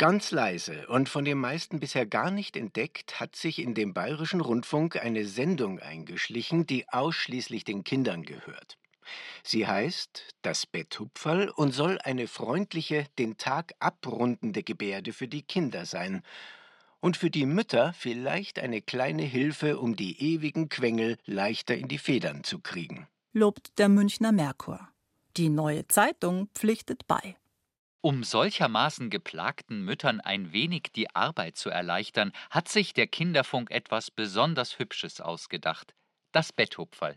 [0.01, 4.41] Ganz leise und von den meisten bisher gar nicht entdeckt, hat sich in dem Bayerischen
[4.41, 8.79] Rundfunk eine Sendung eingeschlichen, die ausschließlich den Kindern gehört.
[9.45, 15.85] Sie heißt Das Betthupferl und soll eine freundliche, den Tag abrundende Gebärde für die Kinder
[15.85, 16.23] sein
[17.01, 21.99] und für die Mütter vielleicht eine kleine Hilfe, um die ewigen Quengel leichter in die
[21.99, 23.07] Federn zu kriegen.
[23.35, 24.89] Lobt der Münchner Merkur.
[25.37, 27.37] Die neue Zeitung pflichtet bei.
[28.03, 34.11] Um solchermaßen geplagten Müttern ein wenig die Arbeit zu erleichtern, hat sich der Kinderfunk etwas
[34.11, 35.95] besonders Hübsches ausgedacht:
[36.33, 37.17] das Betthupferl.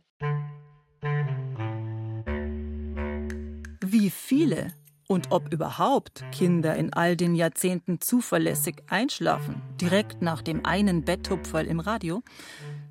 [3.80, 4.74] Wie viele
[5.08, 11.65] und ob überhaupt Kinder in all den Jahrzehnten zuverlässig einschlafen, direkt nach dem einen Betthupferl
[11.65, 12.24] im Radio,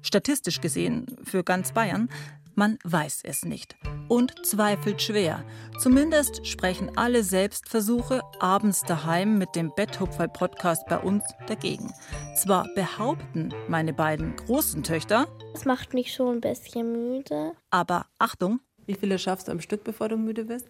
[0.00, 2.08] statistisch gesehen für ganz Bayern,
[2.54, 3.76] man weiß es nicht
[4.08, 5.44] und zweifelt schwer.
[5.78, 11.92] Zumindest sprechen alle Selbstversuche abends daheim mit dem Betthupferl-Podcast bei uns dagegen.
[12.36, 17.52] Zwar behaupten meine beiden großen Töchter, Das macht mich schon ein bisschen müde.
[17.70, 20.66] aber Achtung, Wie viele schaffst du am Stück, bevor du müde wirst?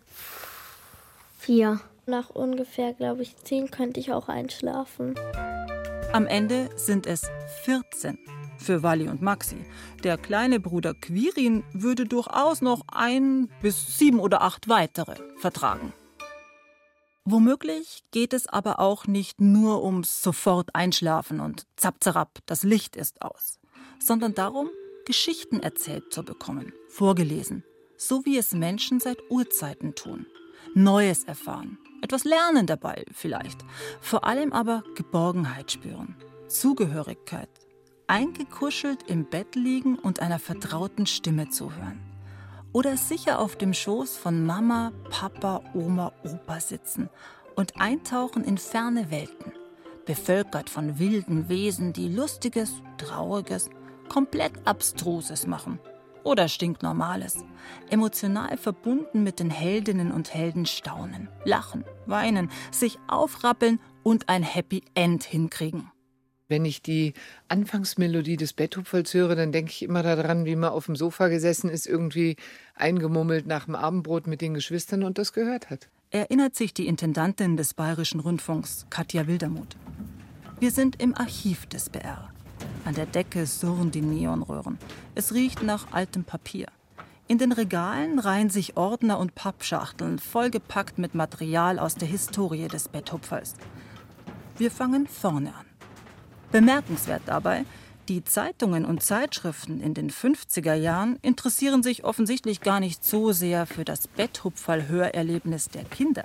[1.38, 1.80] Vier.
[2.04, 5.14] Nach ungefähr, glaube ich, zehn könnte ich auch einschlafen.
[6.12, 7.30] am Ende sind es
[7.64, 8.18] 14
[8.62, 9.56] für Wally und Maxi.
[10.02, 15.92] Der kleine Bruder Quirin würde durchaus noch ein bis sieben oder acht weitere vertragen.
[17.24, 23.22] Womöglich geht es aber auch nicht nur ums sofort einschlafen und zapzerab, das Licht ist
[23.22, 23.60] aus,
[24.00, 24.70] sondern darum,
[25.04, 27.64] Geschichten erzählt zu bekommen, vorgelesen,
[27.96, 30.26] so wie es Menschen seit Urzeiten tun.
[30.74, 33.60] Neues erfahren, etwas lernen dabei vielleicht,
[34.00, 36.16] vor allem aber Geborgenheit spüren,
[36.48, 37.50] Zugehörigkeit,
[38.06, 42.00] eingekuschelt im Bett liegen und einer vertrauten Stimme zuhören.
[42.72, 47.10] Oder sicher auf dem Schoß von Mama, Papa, Oma, Opa sitzen
[47.54, 49.52] und eintauchen in ferne Welten,
[50.06, 53.68] bevölkert von wilden Wesen, die Lustiges, Trauriges,
[54.08, 55.78] komplett Abstruses machen.
[56.24, 57.44] Oder Stinknormales.
[57.90, 64.82] Emotional verbunden mit den Heldinnen und Helden staunen, lachen, weinen, sich aufrappeln und ein Happy
[64.94, 65.91] End hinkriegen.
[66.52, 67.14] Wenn ich die
[67.48, 71.70] Anfangsmelodie des Betthupferls höre, dann denke ich immer daran, wie man auf dem Sofa gesessen
[71.70, 72.36] ist, irgendwie
[72.74, 75.88] eingemummelt nach dem Abendbrot mit den Geschwistern und das gehört hat.
[76.10, 79.78] Erinnert sich die Intendantin des Bayerischen Rundfunks, Katja Wildermuth.
[80.60, 82.30] Wir sind im Archiv des BR.
[82.84, 84.76] An der Decke surren die Neonröhren.
[85.14, 86.66] Es riecht nach altem Papier.
[87.28, 92.90] In den Regalen reihen sich Ordner und Pappschachteln, vollgepackt mit Material aus der Historie des
[92.90, 93.54] Betthupferls.
[94.58, 95.71] Wir fangen vorne an.
[96.52, 97.64] Bemerkenswert dabei,
[98.08, 103.64] die Zeitungen und Zeitschriften in den 50er Jahren interessieren sich offensichtlich gar nicht so sehr
[103.64, 106.24] für das Betthupferl-Hörerlebnis der Kinder.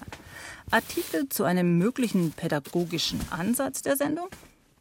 [0.69, 4.27] Artikel zu einem möglichen pädagogischen Ansatz der Sendung,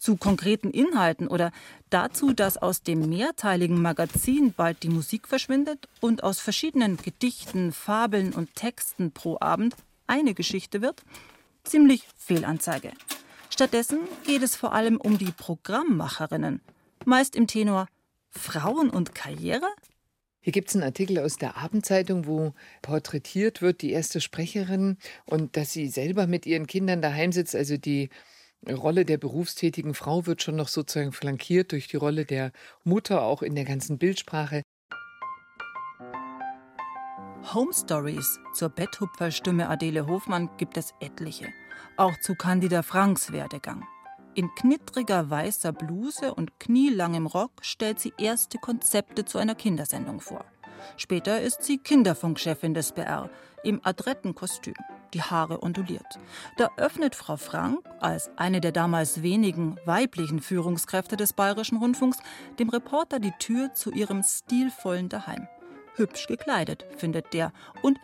[0.01, 1.53] zu konkreten Inhalten oder
[1.91, 8.33] dazu, dass aus dem mehrteiligen Magazin bald die Musik verschwindet und aus verschiedenen Gedichten, Fabeln
[8.33, 9.77] und Texten pro Abend
[10.09, 11.03] eine Geschichte wird,
[11.63, 12.91] ziemlich Fehlanzeige.
[13.57, 16.61] Stattdessen geht es vor allem um die Programmmacherinnen,
[17.07, 17.89] meist im Tenor
[18.29, 19.67] Frauen und Karriere?
[20.43, 25.57] Hier gibt es einen Artikel aus der Abendzeitung, wo porträtiert wird die erste Sprecherin und
[25.57, 27.57] dass sie selber mit ihren Kindern daheim sitzt.
[27.57, 28.11] Also die
[28.69, 32.53] Rolle der berufstätigen Frau wird schon noch sozusagen flankiert durch die Rolle der
[32.85, 34.61] Mutter, auch in der ganzen Bildsprache.
[37.55, 41.47] Home Stories zur Betthupferstimme Adele Hofmann gibt es etliche.
[41.99, 43.87] Auch zu Candida Franks Werdegang.
[44.35, 50.45] In knittriger weißer Bluse und knielangem Rock stellt sie erste Konzepte zu einer Kindersendung vor.
[50.99, 53.31] Später ist sie Kinderfunkchefin des BR
[53.65, 54.75] im adretten Kostüm,
[55.15, 56.21] die Haare onduliert.
[56.59, 62.19] Da öffnet Frau Frank als eine der damals wenigen weiblichen Führungskräfte des Bayerischen Rundfunks
[62.59, 65.49] dem Reporter die Tür zu ihrem stilvollen Daheim.
[65.95, 67.99] Hübsch gekleidet, findet der, und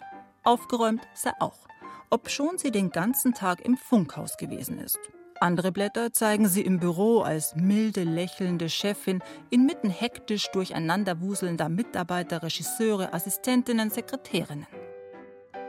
[0.44, 1.68] aufgeräumt sei auch,
[2.12, 4.98] obschon sie den ganzen Tag im Funkhaus gewesen ist.
[5.40, 9.20] Andere Blätter zeigen sie im Büro als milde, lächelnde Chefin,
[9.50, 14.68] inmitten hektisch durcheinanderwuselnder Mitarbeiter, Regisseure, Assistentinnen, Sekretärinnen.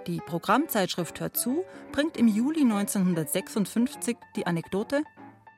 [0.06, 5.02] Die Programmzeitschrift Hör zu bringt im Juli 1956 die Anekdote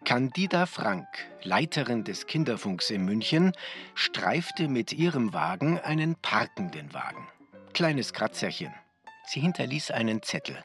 [0.05, 1.07] Candida Frank,
[1.41, 3.53] Leiterin des Kinderfunks in München,
[3.95, 7.27] streifte mit ihrem Wagen einen parkenden Wagen.
[7.73, 8.71] Kleines Kratzerchen.
[9.27, 10.63] Sie hinterließ einen Zettel.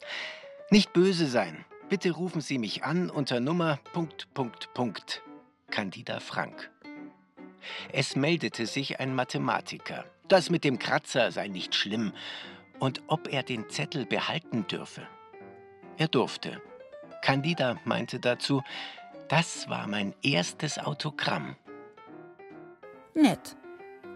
[0.71, 1.65] Nicht böse sein.
[1.89, 5.23] Bitte rufen Sie mich an unter Nummer Punkt, Punkt, Punkt.
[5.71, 6.71] Candida Frank.
[7.93, 10.05] Es meldete sich ein Mathematiker.
[10.29, 12.13] Das mit dem Kratzer sei nicht schlimm.
[12.79, 15.07] Und ob er den Zettel behalten dürfe.
[15.99, 16.63] Er durfte.
[17.23, 18.63] Candida meinte dazu,
[19.29, 21.57] das war mein erstes Autogramm.
[23.15, 23.57] Nett,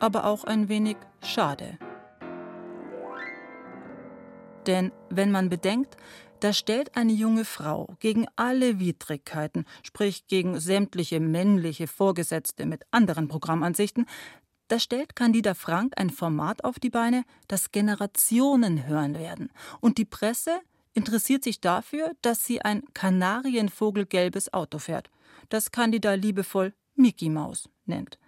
[0.01, 1.79] aber auch ein wenig schade.
[4.67, 5.97] Denn wenn man bedenkt,
[6.41, 13.29] da stellt eine junge Frau gegen alle Widrigkeiten, sprich gegen sämtliche männliche Vorgesetzte mit anderen
[13.29, 14.07] Programmansichten,
[14.69, 19.51] da stellt Candida Frank ein Format auf die Beine, das Generationen hören werden.
[19.81, 20.61] Und die Presse
[20.95, 25.11] interessiert sich dafür, dass sie ein kanarienvogelgelbes Auto fährt,
[25.51, 28.19] das Candida liebevoll Mickey Maus nennt.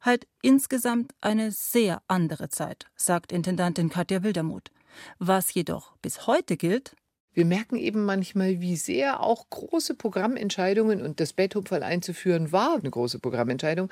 [0.00, 4.70] Halt insgesamt eine sehr andere Zeit, sagt Intendantin Katja Wildermuth.
[5.18, 6.94] Was jedoch bis heute gilt,
[7.34, 12.90] wir merken eben manchmal, wie sehr auch große Programmentscheidungen und das Betthupferl einzuführen war eine
[12.90, 13.88] große Programmentscheidung,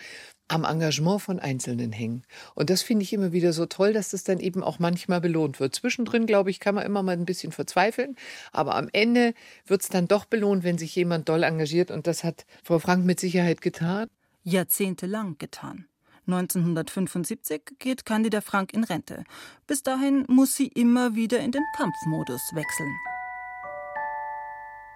[0.48, 2.24] am Engagement von Einzelnen hängen.
[2.54, 5.58] Und das finde ich immer wieder so toll, dass das dann eben auch manchmal belohnt
[5.58, 5.74] wird.
[5.74, 8.16] Zwischendrin, glaube ich, kann man immer mal ein bisschen verzweifeln,
[8.52, 9.32] aber am Ende
[9.66, 13.06] wird es dann doch belohnt, wenn sich jemand doll engagiert und das hat Frau Frank
[13.06, 14.08] mit Sicherheit getan.
[14.42, 15.86] Jahrzehntelang getan.
[16.26, 19.24] 1975 geht Candida Frank in Rente.
[19.66, 22.94] Bis dahin muss sie immer wieder in den Kampfmodus wechseln.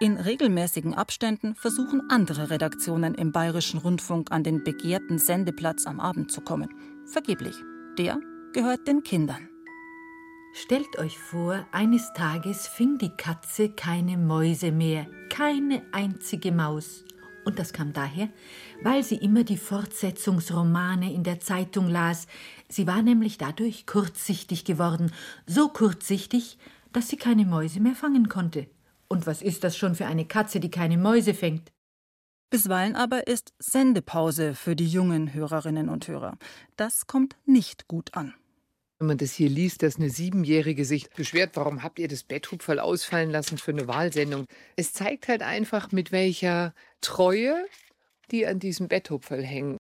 [0.01, 6.31] In regelmäßigen Abständen versuchen andere Redaktionen im Bayerischen Rundfunk an den begehrten Sendeplatz am Abend
[6.33, 6.69] zu kommen.
[7.07, 7.57] Vergeblich.
[7.97, 8.19] Der
[8.53, 9.49] gehört den Kindern.
[10.53, 17.05] Stellt euch vor, eines Tages fing die Katze keine Mäuse mehr, keine einzige Maus.
[17.45, 18.29] Und das kam daher,
[18.83, 22.27] weil sie immer die Fortsetzungsromane in der Zeitung las.
[22.69, 25.13] Sie war nämlich dadurch kurzsichtig geworden,
[25.47, 26.59] so kurzsichtig,
[26.93, 28.67] dass sie keine Mäuse mehr fangen konnte.
[29.09, 31.71] Und was ist das schon für eine Katze, die keine Mäuse fängt?
[32.51, 36.39] Bisweilen aber ist Sendepause für die jungen Hörerinnen und Hörer.
[36.77, 38.35] Das kommt nicht gut an.
[39.05, 42.79] Wenn man das hier liest, dass eine Siebenjährige sich beschwert, warum habt ihr das Betthupferl
[42.79, 44.47] ausfallen lassen für eine Wahlsendung?
[44.77, 47.67] Es zeigt halt einfach, mit welcher Treue
[48.31, 49.77] die an diesem Betthupferl hängen.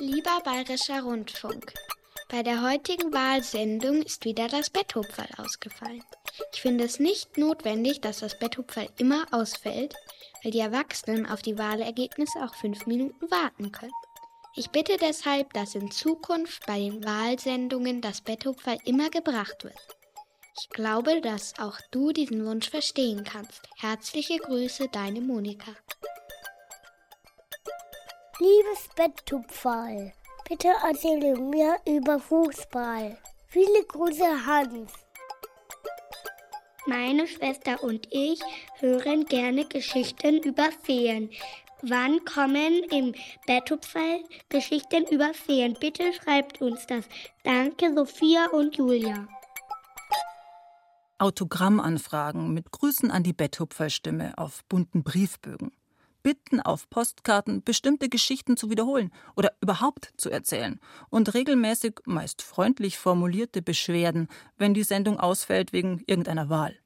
[0.00, 1.72] Lieber Bayerischer Rundfunk,
[2.28, 6.02] bei der heutigen Wahlsendung ist wieder das Betthupferl ausgefallen.
[6.52, 9.94] Ich finde es nicht notwendig, dass das Betthupferl immer ausfällt,
[10.42, 13.92] weil die Erwachsenen auf die Wahlergebnisse auch fünf Minuten warten können.
[14.58, 19.78] Ich bitte deshalb, dass in Zukunft bei den Wahlsendungen das Betthupferl immer gebracht wird.
[20.60, 23.68] Ich glaube, dass auch du diesen Wunsch verstehen kannst.
[23.76, 25.70] Herzliche Grüße, deine Monika.
[28.40, 30.12] Liebes Betthupferl,
[30.48, 33.16] bitte erzähle mir über Fußball.
[33.46, 34.90] Viele Grüße, Hans.
[36.86, 38.40] Meine Schwester und ich
[38.80, 41.30] hören gerne Geschichten über Feen.
[41.82, 43.14] Wann kommen im
[43.46, 45.76] Betthupferl Geschichten über Feen?
[45.78, 47.04] Bitte schreibt uns das.
[47.44, 49.28] Danke, Sophia und Julia.
[51.18, 55.70] Autogrammanfragen mit Grüßen an die Betthupferlstimme auf bunten Briefbögen.
[56.24, 62.98] Bitten auf Postkarten, bestimmte Geschichten zu wiederholen oder überhaupt zu erzählen und regelmäßig meist freundlich
[62.98, 66.76] formulierte Beschwerden, wenn die Sendung ausfällt wegen irgendeiner Wahl.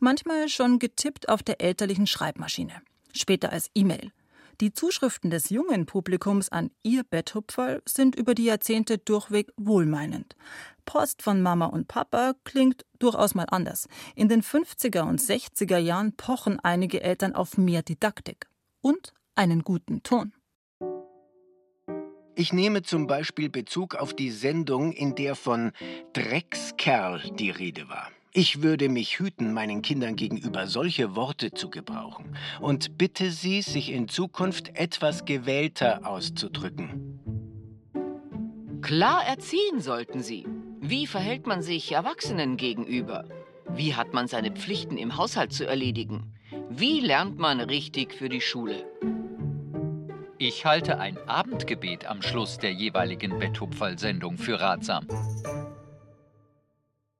[0.00, 2.82] Manchmal schon getippt auf der elterlichen Schreibmaschine,
[3.14, 4.12] später als E-Mail.
[4.60, 10.36] Die Zuschriften des jungen Publikums an ihr Betthupferl sind über die Jahrzehnte durchweg wohlmeinend.
[10.84, 13.88] Post von Mama und Papa klingt durchaus mal anders.
[14.14, 18.46] In den 50er und 60er Jahren pochen einige Eltern auf mehr Didaktik
[18.80, 20.32] und einen guten Ton.
[22.36, 25.72] Ich nehme zum Beispiel Bezug auf die Sendung, in der von
[26.12, 28.10] Dreckskerl die Rede war.
[28.36, 33.92] Ich würde mich hüten, meinen Kindern gegenüber solche Worte zu gebrauchen und bitte sie, sich
[33.92, 37.20] in Zukunft etwas gewählter auszudrücken.
[38.82, 40.48] Klar erziehen sollten sie.
[40.80, 43.28] Wie verhält man sich Erwachsenen gegenüber?
[43.68, 46.34] Wie hat man seine Pflichten im Haushalt zu erledigen?
[46.68, 48.84] Wie lernt man richtig für die Schule?
[50.38, 55.06] Ich halte ein Abendgebet am Schluss der jeweiligen Betthupferl-Sendung für ratsam.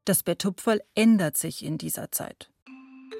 [0.04, 2.50] Das Betthupferl ändert sich in dieser Zeit.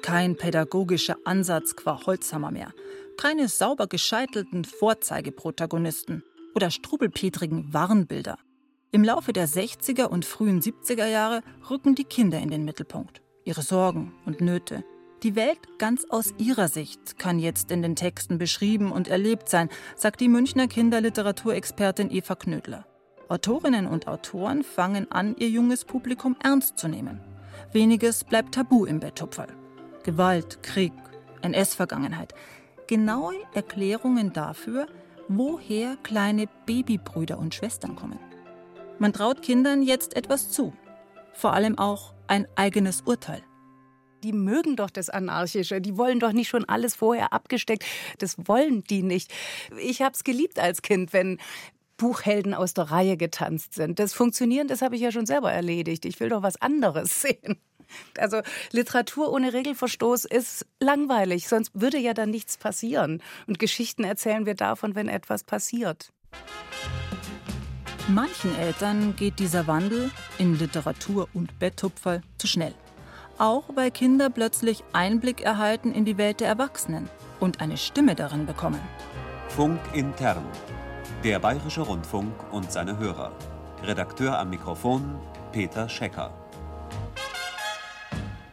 [0.03, 2.73] Kein pädagogischer Ansatz qua Holzhammer mehr.
[3.17, 6.23] Keine sauber gescheitelten Vorzeigeprotagonisten
[6.53, 8.37] oder strubbelpetrigen Warnbilder.
[8.91, 13.21] Im Laufe der 60er und frühen 70er Jahre rücken die Kinder in den Mittelpunkt.
[13.45, 14.83] Ihre Sorgen und Nöte,
[15.23, 19.69] Die Welt ganz aus ihrer Sicht kann jetzt in den Texten beschrieben und erlebt sein,
[19.95, 22.85] sagt die Münchner Kinderliteraturexpertin Eva Knödler.
[23.27, 27.21] Autorinnen und Autoren fangen an, ihr junges Publikum ernst zu nehmen.
[27.71, 29.47] Weniges bleibt tabu im Betthupferl.
[30.03, 30.93] Gewalt, Krieg,
[31.41, 32.33] NS-Vergangenheit.
[32.87, 34.87] Genaue Erklärungen dafür,
[35.27, 38.19] woher kleine Babybrüder und Schwestern kommen.
[38.99, 40.73] Man traut Kindern jetzt etwas zu.
[41.33, 43.41] Vor allem auch ein eigenes Urteil
[44.25, 45.79] die mögen doch das Anarchische.
[45.79, 47.85] Die wollen doch nicht schon alles vorher abgesteckt.
[48.17, 49.31] Das wollen die nicht.
[49.79, 51.37] Ich habe es geliebt als Kind, wenn
[51.97, 53.99] Buchhelden aus der Reihe getanzt sind.
[53.99, 56.05] Das Funktionieren, das habe ich ja schon selber erledigt.
[56.05, 57.57] Ich will doch was anderes sehen.
[58.17, 58.41] Also
[58.71, 63.21] Literatur ohne Regelverstoß ist langweilig, sonst würde ja dann nichts passieren.
[63.47, 66.11] Und Geschichten erzählen wir davon, wenn etwas passiert.
[68.07, 72.73] Manchen Eltern geht dieser Wandel in Literatur und Betttupferl zu schnell.
[73.37, 78.45] Auch weil Kinder plötzlich Einblick erhalten in die Welt der Erwachsenen und eine Stimme darin
[78.45, 78.79] bekommen.
[79.49, 80.45] Funk intern.
[81.25, 83.35] Der Bayerische Rundfunk und seine Hörer.
[83.81, 85.17] Redakteur am Mikrofon
[85.51, 86.31] Peter Schecker.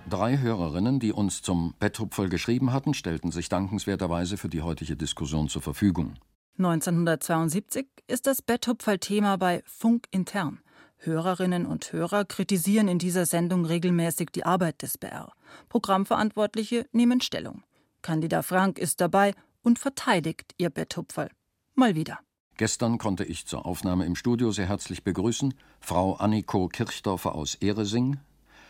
[0.08, 5.50] Drei Hörerinnen, die uns zum Betthupferl geschrieben hatten, stellten sich dankenswerterweise für die heutige Diskussion
[5.50, 6.14] zur Verfügung.
[6.56, 10.60] 1972 ist das Betthupferl-Thema bei Funk intern.
[10.96, 15.34] Hörerinnen und Hörer kritisieren in dieser Sendung regelmäßig die Arbeit des BR.
[15.68, 17.64] Programmverantwortliche nehmen Stellung.
[18.00, 21.28] Candida Frank ist dabei und verteidigt ihr Betthupferl.
[21.74, 22.18] Mal wieder.
[22.62, 28.20] Gestern konnte ich zur Aufnahme im Studio sehr herzlich begrüßen Frau Anniko Kirchdorfer aus Ehresing,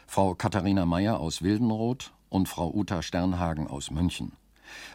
[0.07, 4.33] Frau Katharina Meyer aus Wildenroth und Frau Uta Sternhagen aus München.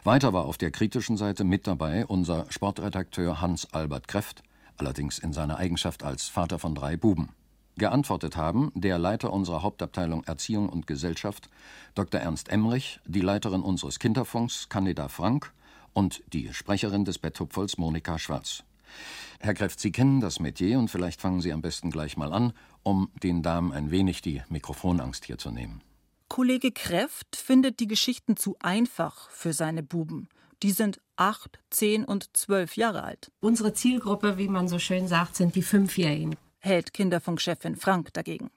[0.02, 4.42] Weiter war auf der kritischen Seite mit dabei unser Sportredakteur Hans-Albert Kreft,
[4.78, 7.28] allerdings in seiner Eigenschaft als Vater von drei Buben.
[7.76, 11.48] Geantwortet haben der Leiter unserer Hauptabteilung Erziehung und Gesellschaft,
[11.94, 12.20] Dr.
[12.20, 15.52] Ernst Emrich, die Leiterin unseres Kinderfunks, Candida Frank,
[15.92, 18.64] und die Sprecherin des Betthupfels, Monika Schwarz.
[19.40, 22.52] Herr Kreft, Sie kennen das Metier und vielleicht fangen Sie am besten gleich mal an,
[22.82, 25.82] um den Damen ein wenig die Mikrofonangst hier zu nehmen.
[26.28, 30.28] Kollege Kreft findet die Geschichten zu einfach für seine Buben.
[30.62, 33.30] Die sind acht, zehn und zwölf Jahre alt.
[33.40, 36.36] Unsere Zielgruppe, wie man so schön sagt, sind die Fünfjährigen.
[36.58, 38.50] Hält Kinderfunkchefin Frank dagegen.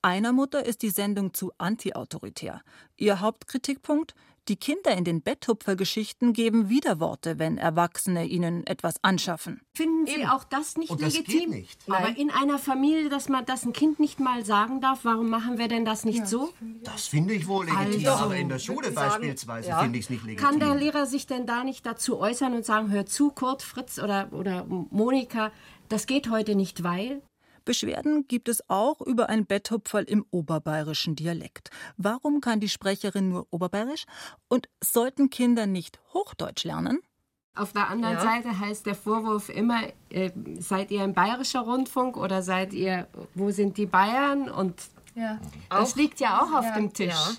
[0.00, 2.62] Einer Mutter ist die Sendung zu antiautoritär.
[2.96, 4.14] Ihr Hauptkritikpunkt:
[4.48, 9.60] Die Kinder in den Betthupfergeschichten geben Widerworte, wenn Erwachsene ihnen etwas anschaffen.
[9.74, 10.30] Finden Sie Eben.
[10.30, 11.50] auch das nicht Und das legitim?
[11.52, 11.80] Geht nicht.
[11.86, 15.58] Aber in einer Familie, dass man das ein Kind nicht mal sagen darf, warum machen
[15.58, 16.54] wir denn das nicht ja, so?
[16.82, 19.80] Das finde ich wohl legitim, also, aber in der Schule beispielsweise ja.
[19.80, 20.44] finde ich es nicht legitim.
[20.48, 23.98] Kann der Lehrer sich denn da nicht dazu äußern und sagen, hör zu, Kurt, Fritz
[23.98, 25.52] oder, oder Monika,
[25.90, 27.20] das geht heute nicht, weil?
[27.68, 31.68] Beschwerden gibt es auch über ein Betthupferl im oberbayerischen Dialekt.
[31.98, 34.06] Warum kann die Sprecherin nur Oberbayerisch?
[34.48, 37.00] Und sollten Kinder nicht Hochdeutsch lernen?
[37.54, 38.20] Auf der anderen ja.
[38.22, 43.50] Seite heißt der Vorwurf immer, äh, seid ihr ein bayerischer Rundfunk oder seid ihr, wo
[43.50, 44.48] sind die Bayern?
[44.48, 44.80] Und
[45.14, 45.38] ja.
[45.68, 47.38] das auch, liegt ja auch auf ja, dem Tisch.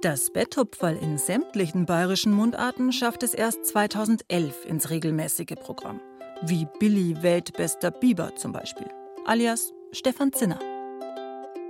[0.00, 6.00] Das Betthupferl in sämtlichen bayerischen Mundarten schafft es erst 2011 ins regelmäßige Programm.
[6.42, 8.86] Wie Billy Weltbester Biber zum Beispiel.
[9.26, 10.60] Alias Stefan Zinner.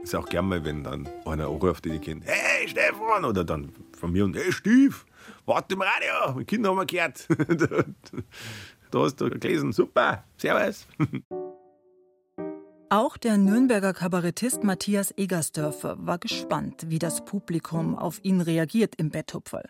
[0.03, 2.27] Ist auch gern mal, wenn dann einer anruft, die kennt.
[2.27, 3.25] Hey Stefan!
[3.25, 5.07] Oder dann von mir und Hey Stief!
[5.47, 6.39] Warte im Radio!
[6.39, 7.27] Die Kinder haben wir gehört.
[8.91, 9.73] da hast du gelesen.
[9.73, 10.23] Super!
[10.37, 10.87] Servus!
[12.91, 19.11] Auch der Nürnberger Kabarettist Matthias Egersdörfer war gespannt, wie das Publikum auf ihn reagiert im
[19.11, 19.69] Betthupferl.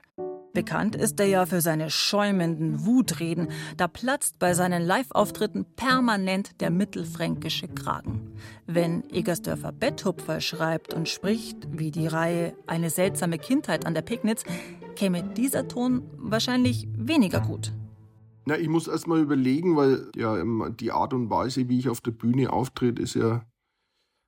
[0.54, 3.48] Bekannt ist er ja für seine schäumenden Wutreden.
[3.76, 8.34] Da platzt bei seinen Live-Auftritten permanent der mittelfränkische Kragen.
[8.66, 14.44] Wenn Egersdörfer Betthupferl schreibt und spricht, wie die Reihe Eine seltsame Kindheit an der Pignitz,
[14.94, 17.72] käme dieser Ton wahrscheinlich weniger gut.
[18.48, 22.00] Na, ich muss erst mal überlegen, weil ja die Art und Weise, wie ich auf
[22.00, 23.44] der Bühne auftrete, ist ja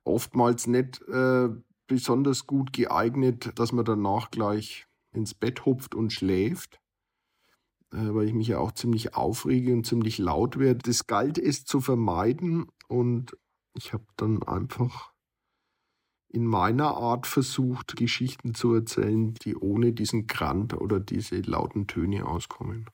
[0.03, 1.49] oftmals nicht äh,
[1.87, 6.79] besonders gut geeignet, dass man danach gleich ins Bett hupft und schläft,
[7.91, 10.81] äh, weil ich mich ja auch ziemlich aufrege und ziemlich laut werde.
[10.83, 13.35] Das galt es zu vermeiden und
[13.75, 15.13] ich habe dann einfach
[16.29, 22.27] in meiner Art versucht, Geschichten zu erzählen, die ohne diesen Grant oder diese lauten Töne
[22.27, 22.85] auskommen.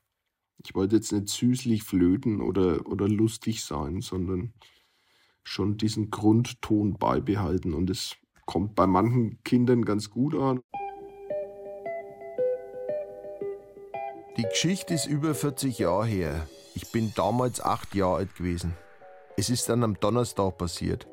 [0.64, 4.52] Ich wollte jetzt nicht süßlich flöten oder, oder lustig sein, sondern
[5.44, 7.74] schon diesen Grundton beibehalten.
[7.74, 10.60] Und es kommt bei manchen Kindern ganz gut an.
[14.36, 16.48] Die Geschichte ist über 40 Jahre her.
[16.74, 18.74] Ich bin damals acht Jahre alt gewesen.
[19.36, 21.08] Es ist dann am Donnerstag passiert.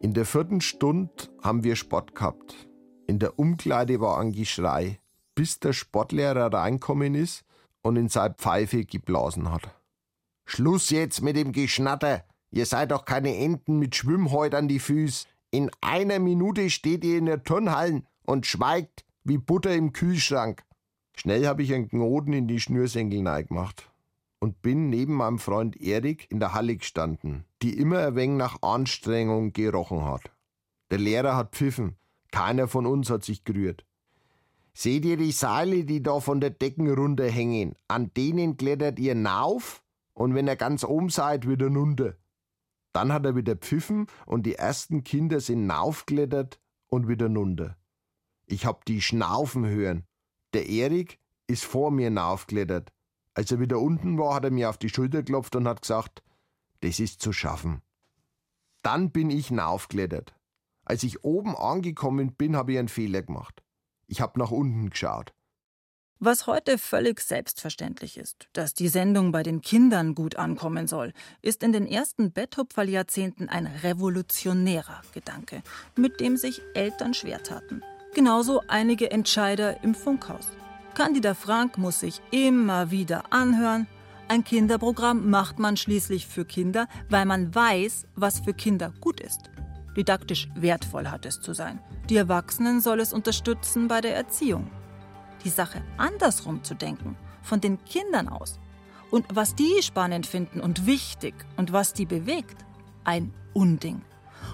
[0.00, 2.68] In der vierten Stunde haben wir Sport gehabt.
[3.06, 5.00] In der Umkleide war ein Geschrei,
[5.34, 7.44] bis der Sportlehrer reinkommen ist
[7.88, 9.74] und in seine Pfeife geblasen hat.
[10.44, 12.24] Schluss jetzt mit dem Geschnatter.
[12.50, 15.26] Ihr seid doch keine Enten mit Schwimmhäut an die Füße.
[15.50, 20.62] In einer Minute steht ihr in der Turnhallen und schweigt wie Butter im Kühlschrank.
[21.16, 23.90] Schnell habe ich einen Knoten in die Schnürsenkel gemacht
[24.38, 28.62] und bin neben meinem Freund Erik in der Halle gestanden, die immer ein wenig nach
[28.62, 30.30] Anstrengung gerochen hat.
[30.90, 31.96] Der Lehrer hat pfiffen,
[32.30, 33.84] keiner von uns hat sich gerührt.
[34.80, 37.74] Seht ihr die Seile, die da von der Decken runterhängen?
[37.88, 39.82] An denen klettert ihr nauf
[40.14, 42.14] und wenn ihr ganz oben seid, wieder runter.
[42.92, 47.76] Dann hat er wieder pfiffen und die ersten Kinder sind naufklettert und wieder runter.
[48.46, 50.04] Ich hab die schnaufen hören.
[50.52, 51.18] Der Erik
[51.48, 52.92] ist vor mir naufklettert.
[53.34, 56.22] Als er wieder unten war, hat er mir auf die Schulter geklopft und hat gesagt,
[56.82, 57.82] das ist zu schaffen.
[58.82, 60.36] Dann bin ich naufklettert.
[60.84, 63.64] Als ich oben angekommen bin, habe ich einen Fehler gemacht.
[64.08, 65.32] Ich habe nach unten geschaut.
[66.18, 71.62] Was heute völlig selbstverständlich ist, dass die Sendung bei den Kindern gut ankommen soll, ist
[71.62, 75.62] in den ersten Betthupferl-Jahrzehnten ein revolutionärer Gedanke,
[75.94, 77.82] mit dem sich Eltern schwer taten.
[78.14, 80.48] Genauso einige Entscheider im Funkhaus.
[80.94, 83.86] Candida Frank muss sich immer wieder anhören,
[84.30, 89.50] ein Kinderprogramm macht man schließlich für Kinder, weil man weiß, was für Kinder gut ist.
[89.98, 91.80] Didaktisch wertvoll hat es zu sein.
[92.08, 94.70] Die Erwachsenen soll es unterstützen bei der Erziehung.
[95.42, 98.60] Die Sache andersrum zu denken, von den Kindern aus.
[99.10, 102.64] Und was die spannend finden und wichtig und was die bewegt,
[103.02, 104.02] ein Unding.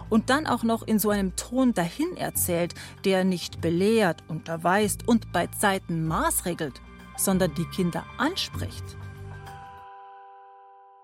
[0.09, 2.75] Und dann auch noch in so einem Ton dahin erzählt,
[3.05, 6.81] der nicht belehrt, unterweist und bei Zeiten maßregelt,
[7.19, 8.97] sondern die Kinder anspricht.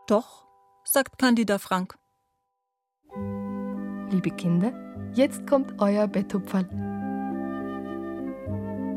[0.07, 0.47] Doch,
[0.85, 1.99] sagt Candida Frank.
[4.11, 4.73] Liebe Kinder,
[5.15, 6.67] jetzt kommt euer Betthupferl.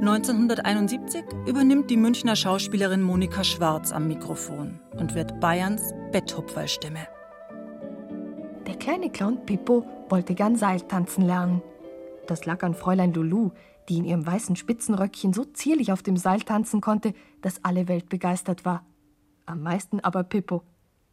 [0.01, 7.07] 1971 übernimmt die Münchner Schauspielerin Monika Schwarz am Mikrofon und wird Bayerns Betthupferlstimme.
[8.65, 11.61] Der kleine Clown Pippo wollte gern Seiltanzen lernen.
[12.25, 13.51] Das lag an Fräulein Lulu,
[13.89, 18.09] die in ihrem weißen Spitzenröckchen so zierlich auf dem Seil tanzen konnte, dass alle Welt
[18.09, 18.83] begeistert war.
[19.45, 20.63] Am meisten aber Pippo.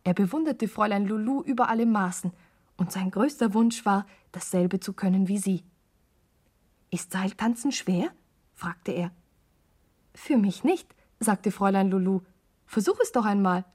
[0.04, 2.32] Er bewunderte Fräulein Lulu über alle Maßen
[2.80, 5.64] und sein größter Wunsch war, dasselbe zu können wie sie.
[6.90, 8.10] Ist Seiltanzen schwer?
[8.54, 9.12] fragte er.
[10.14, 10.88] Für mich nicht,
[11.20, 12.22] sagte Fräulein Lulu.
[12.64, 13.66] Versuch es doch einmal.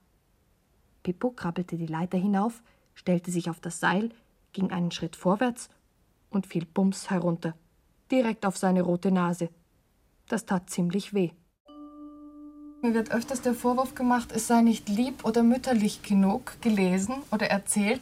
[1.04, 2.64] Pippo krabbelte die Leiter hinauf,
[2.96, 4.10] stellte sich auf das Seil,
[4.54, 5.70] ging einen Schritt vorwärts
[6.32, 7.54] und fiel bums herunter,
[8.12, 9.50] direkt auf seine rote Nase.
[10.28, 11.30] Das tat ziemlich weh.
[12.82, 17.48] Mir wird öfters der Vorwurf gemacht, es sei nicht lieb oder mütterlich genug gelesen oder
[17.48, 18.02] erzählt.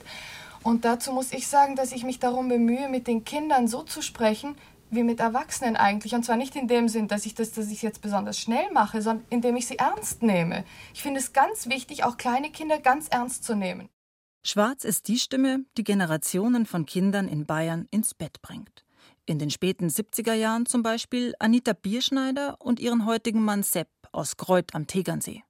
[0.64, 4.02] Und dazu muss ich sagen, dass ich mich darum bemühe, mit den Kindern so zu
[4.02, 4.56] sprechen,
[4.90, 6.16] wie mit Erwachsenen eigentlich.
[6.16, 9.02] Und zwar nicht in dem Sinn, dass ich das dass ich jetzt besonders schnell mache,
[9.02, 10.64] sondern indem ich sie ernst nehme.
[10.94, 13.90] Ich finde es ganz wichtig, auch kleine Kinder ganz ernst zu nehmen.
[14.46, 18.84] Schwarz ist die Stimme, die Generationen von Kindern in Bayern ins Bett bringt.
[19.26, 24.36] In den späten 70er Jahren zum Beispiel Anita Bierschneider und ihren heutigen Mann Sepp aus
[24.36, 25.44] Kreuth am Tegernsee.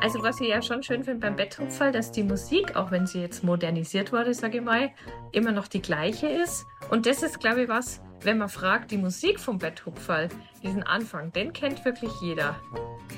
[0.00, 3.20] Also was ich ja schon schön finde beim Betthupferl, dass die Musik, auch wenn sie
[3.20, 4.90] jetzt modernisiert wurde, sage ich mal,
[5.32, 6.66] immer noch die gleiche ist.
[6.90, 10.28] Und das ist, glaube ich, was, wenn man fragt, die Musik vom Betthupferl,
[10.62, 12.54] diesen Anfang, den kennt wirklich jeder.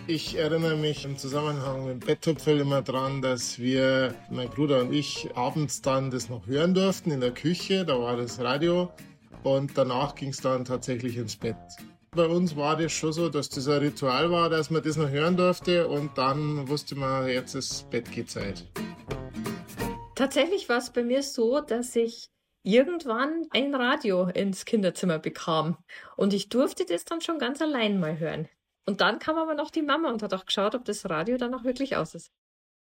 [0.06, 5.28] Ich erinnere mich im Zusammenhang mit Betthupferl immer daran, dass wir, mein Bruder und ich,
[5.34, 8.90] abends dann das noch hören durften in der Küche, da war das Radio.
[9.42, 11.56] Und danach ging es dann tatsächlich ins Bett.
[12.12, 15.08] Bei uns war das schon so, dass das ein Ritual war, dass man das noch
[15.08, 18.66] hören durfte und dann wusste man, jetzt ist Bettgehzeit.
[20.16, 22.28] Tatsächlich war es bei mir so, dass ich
[22.64, 25.78] irgendwann ein Radio ins Kinderzimmer bekam
[26.16, 28.48] und ich durfte das dann schon ganz allein mal hören.
[28.86, 31.54] Und dann kam aber noch die Mama und hat auch geschaut, ob das Radio dann
[31.54, 32.32] auch wirklich aus ist.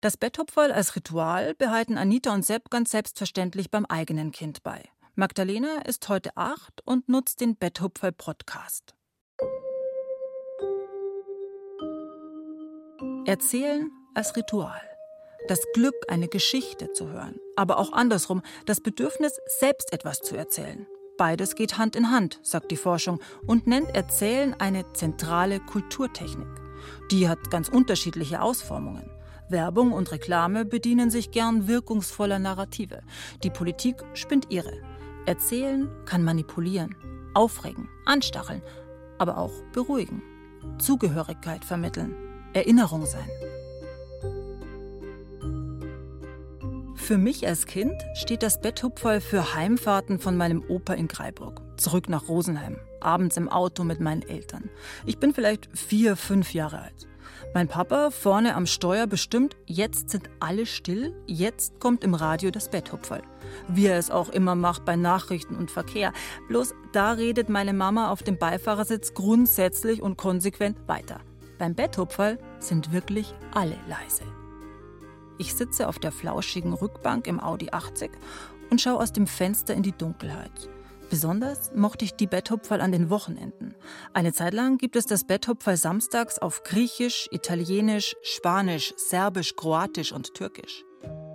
[0.00, 4.82] Das Betthupferl als Ritual behalten Anita und Sepp ganz selbstverständlich beim eigenen Kind bei.
[5.14, 8.94] Magdalena ist heute acht und nutzt den Betthupferl-Podcast.
[13.26, 14.80] Erzählen als Ritual.
[15.46, 20.86] Das Glück, eine Geschichte zu hören, aber auch andersrum, das Bedürfnis, selbst etwas zu erzählen.
[21.16, 26.48] Beides geht Hand in Hand, sagt die Forschung, und nennt Erzählen eine zentrale Kulturtechnik.
[27.10, 29.10] Die hat ganz unterschiedliche Ausformungen.
[29.48, 33.02] Werbung und Reklame bedienen sich gern wirkungsvoller Narrative.
[33.42, 34.72] Die Politik spinnt ihre.
[35.26, 36.96] Erzählen kann manipulieren,
[37.34, 38.62] aufregen, anstacheln,
[39.20, 40.22] aber auch beruhigen,
[40.78, 42.14] Zugehörigkeit vermitteln,
[42.54, 43.28] Erinnerung sein.
[46.96, 51.60] Für mich als Kind steht das Betthupferl für Heimfahrten von meinem Opa in Greiburg.
[51.76, 52.76] Zurück nach Rosenheim.
[53.00, 54.70] Abends im Auto mit meinen Eltern.
[55.06, 57.09] Ich bin vielleicht vier, fünf Jahre alt.
[57.52, 62.70] Mein Papa vorne am Steuer bestimmt, jetzt sind alle still, jetzt kommt im Radio das
[62.70, 63.22] Betthupferl.
[63.66, 66.12] Wie er es auch immer macht bei Nachrichten und Verkehr.
[66.46, 71.18] Bloß da redet meine Mama auf dem Beifahrersitz grundsätzlich und konsequent weiter.
[71.58, 74.22] Beim Betthupferl sind wirklich alle leise.
[75.38, 78.12] Ich sitze auf der flauschigen Rückbank im Audi 80
[78.70, 80.68] und schaue aus dem Fenster in die Dunkelheit.
[81.10, 83.74] Besonders mochte ich die Betthupferl an den Wochenenden.
[84.14, 90.34] Eine Zeit lang gibt es das Betthupferl samstags auf Griechisch, Italienisch, Spanisch, Serbisch, Kroatisch und
[90.34, 90.84] Türkisch.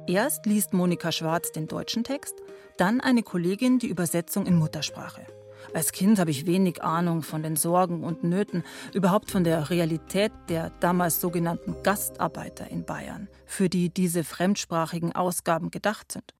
[0.07, 2.35] Erst liest Monika Schwarz den deutschen Text,
[2.77, 5.27] dann eine Kollegin die Übersetzung in Muttersprache.
[5.73, 8.63] Als Kind habe ich wenig Ahnung von den Sorgen und Nöten,
[8.93, 15.71] überhaupt von der Realität der damals sogenannten Gastarbeiter in Bayern, für die diese fremdsprachigen Ausgaben
[15.71, 16.34] gedacht sind.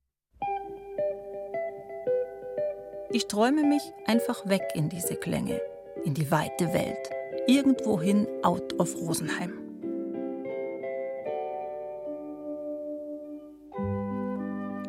[3.16, 5.61] Ich träume mich einfach weg in diese Klänge,
[6.03, 7.09] in die weite Welt,
[7.47, 9.53] irgendwohin out of Rosenheim.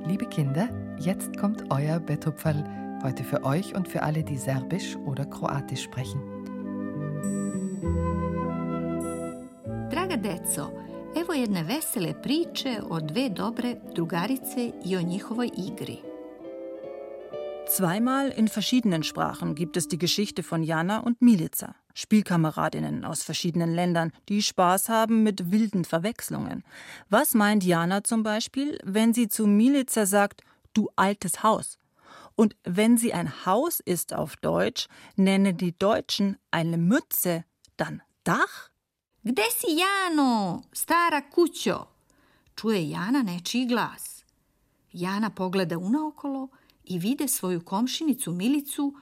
[0.09, 0.69] Liebe Kinder,
[0.99, 2.65] jetzt kommt euer Betthupferl,
[3.05, 6.21] heute für euch und für alle, die Serbisch oder Kroatisch sprechen.
[9.89, 10.73] Draga deco,
[11.15, 16.16] evo jedne vesele priče o dve dobre drugarice i o njihovoj igri.
[17.69, 23.75] Zweimal in verschiedenen Sprachen gibt es die Geschichte von Jana und Milica, Spielkameradinnen aus verschiedenen
[23.75, 26.63] Ländern, die Spaß haben mit wilden Verwechslungen.
[27.11, 30.43] Was meint Jana zum Beispiel, wenn sie zu Milica sagt,
[30.75, 31.79] du altes Haus?
[32.37, 34.87] Und wenn sie ein Haus ist auf Deutsch,
[35.17, 37.45] nennen die Deutschen eine Mütze
[37.77, 38.71] dann Dach?
[39.25, 41.87] Gde si Jano, stara kućo?
[42.55, 44.25] Čuje Jana nečiji glas.
[44.93, 46.49] Jana pogleda unaokolo
[46.87, 48.93] i vide svoju komšinicu Milicu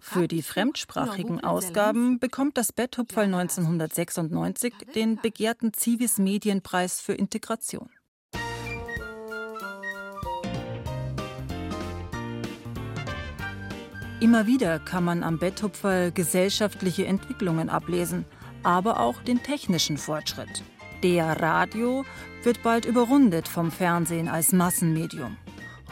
[0.00, 7.88] Für die fremdsprachigen Ausgaben bekommt das Betthupferl 1996 den begehrten Zivis Medienpreis für Integration.
[14.20, 18.24] Immer wieder kann man am Betthupferl gesellschaftliche Entwicklungen ablesen,
[18.64, 20.64] aber auch den technischen Fortschritt.
[21.02, 22.04] Der Radio
[22.44, 25.36] wird bald überrundet vom Fernsehen als Massenmedium.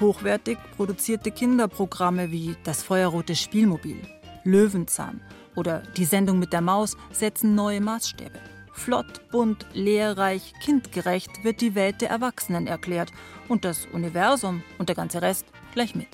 [0.00, 4.00] Hochwertig produzierte Kinderprogramme wie Das Feuerrote Spielmobil,
[4.44, 5.20] Löwenzahn
[5.54, 8.38] oder Die Sendung mit der Maus setzen neue Maßstäbe.
[8.72, 13.12] Flott, bunt, lehrreich, kindgerecht wird die Welt der Erwachsenen erklärt
[13.48, 16.08] und das Universum und der ganze Rest gleich mit.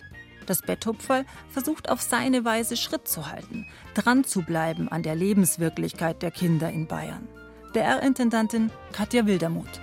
[0.47, 6.23] Das Betthupferl versucht auf seine Weise Schritt zu halten, dran zu bleiben an der Lebenswirklichkeit
[6.23, 7.29] der Kinder in Bayern.
[7.75, 9.81] DR-Intendantin Katja Wildermuth.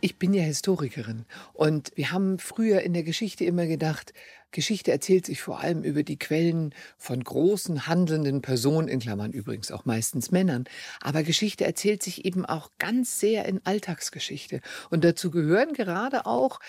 [0.00, 1.24] Ich bin ja Historikerin
[1.54, 4.12] und wir haben früher in der Geschichte immer gedacht,
[4.50, 9.70] Geschichte erzählt sich vor allem über die Quellen von großen handelnden Personen, in Klammern übrigens
[9.70, 10.64] auch meistens Männern.
[11.00, 14.60] Aber Geschichte erzählt sich eben auch ganz sehr in Alltagsgeschichte.
[14.90, 16.60] Und dazu gehören gerade auch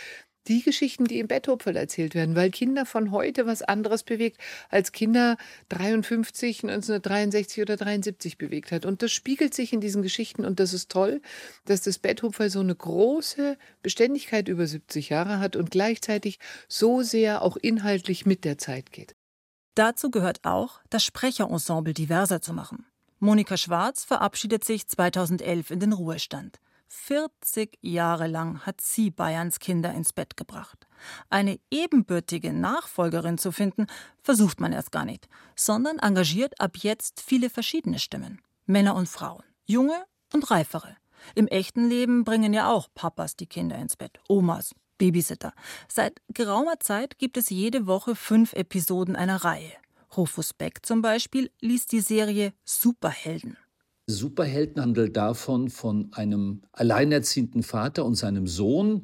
[0.48, 4.40] die Geschichten, die im Betthupferl erzählt werden, weil Kinder von heute was anderes bewegt,
[4.70, 5.38] als Kinder
[5.70, 8.86] 53, 1963 oder 73 bewegt hat.
[8.86, 11.22] Und das spiegelt sich in diesen Geschichten und das ist toll,
[11.66, 17.42] dass das Betthupferl so eine große Beständigkeit über 70 Jahre hat und gleichzeitig so sehr
[17.42, 19.16] auch inhaltlich mit der Zeit geht.
[19.76, 22.86] Dazu gehört auch, das Sprecherensemble diverser zu machen.
[23.20, 26.60] Monika Schwarz verabschiedet sich 2011 in den Ruhestand.
[26.90, 30.88] 40 Jahre lang hat sie Bayerns Kinder ins Bett gebracht.
[31.30, 33.88] Eine ebenbürtige Nachfolgerin zu finden,
[34.24, 38.42] versucht man erst gar nicht, sondern engagiert ab jetzt viele verschiedene Stimmen.
[38.66, 40.98] Männer und Frauen, junge und reifere.
[41.36, 45.54] Im echten Leben bringen ja auch Papas die Kinder ins Bett, Omas, Babysitter.
[45.88, 49.74] Seit geraumer Zeit gibt es jede Woche fünf Episoden einer Reihe.
[50.16, 53.58] Rufus Beck zum Beispiel liest die Serie Superhelden.
[54.10, 59.04] Superhelden handelt davon von einem alleinerziehenden Vater und seinem Sohn,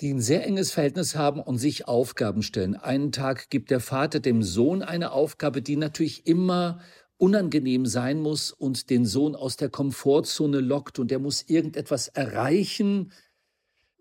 [0.00, 2.74] die ein sehr enges Verhältnis haben und sich Aufgaben stellen.
[2.74, 6.80] Einen Tag gibt der Vater dem Sohn eine Aufgabe, die natürlich immer
[7.16, 13.12] unangenehm sein muss und den Sohn aus der Komfortzone lockt und der muss irgendetwas erreichen,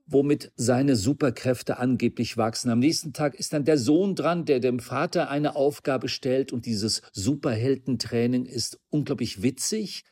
[0.07, 2.71] womit seine Superkräfte angeblich wachsen.
[2.71, 6.65] Am nächsten Tag ist dann der Sohn dran, der dem Vater eine Aufgabe stellt und
[6.65, 10.05] dieses Superheldentraining ist unglaublich witzig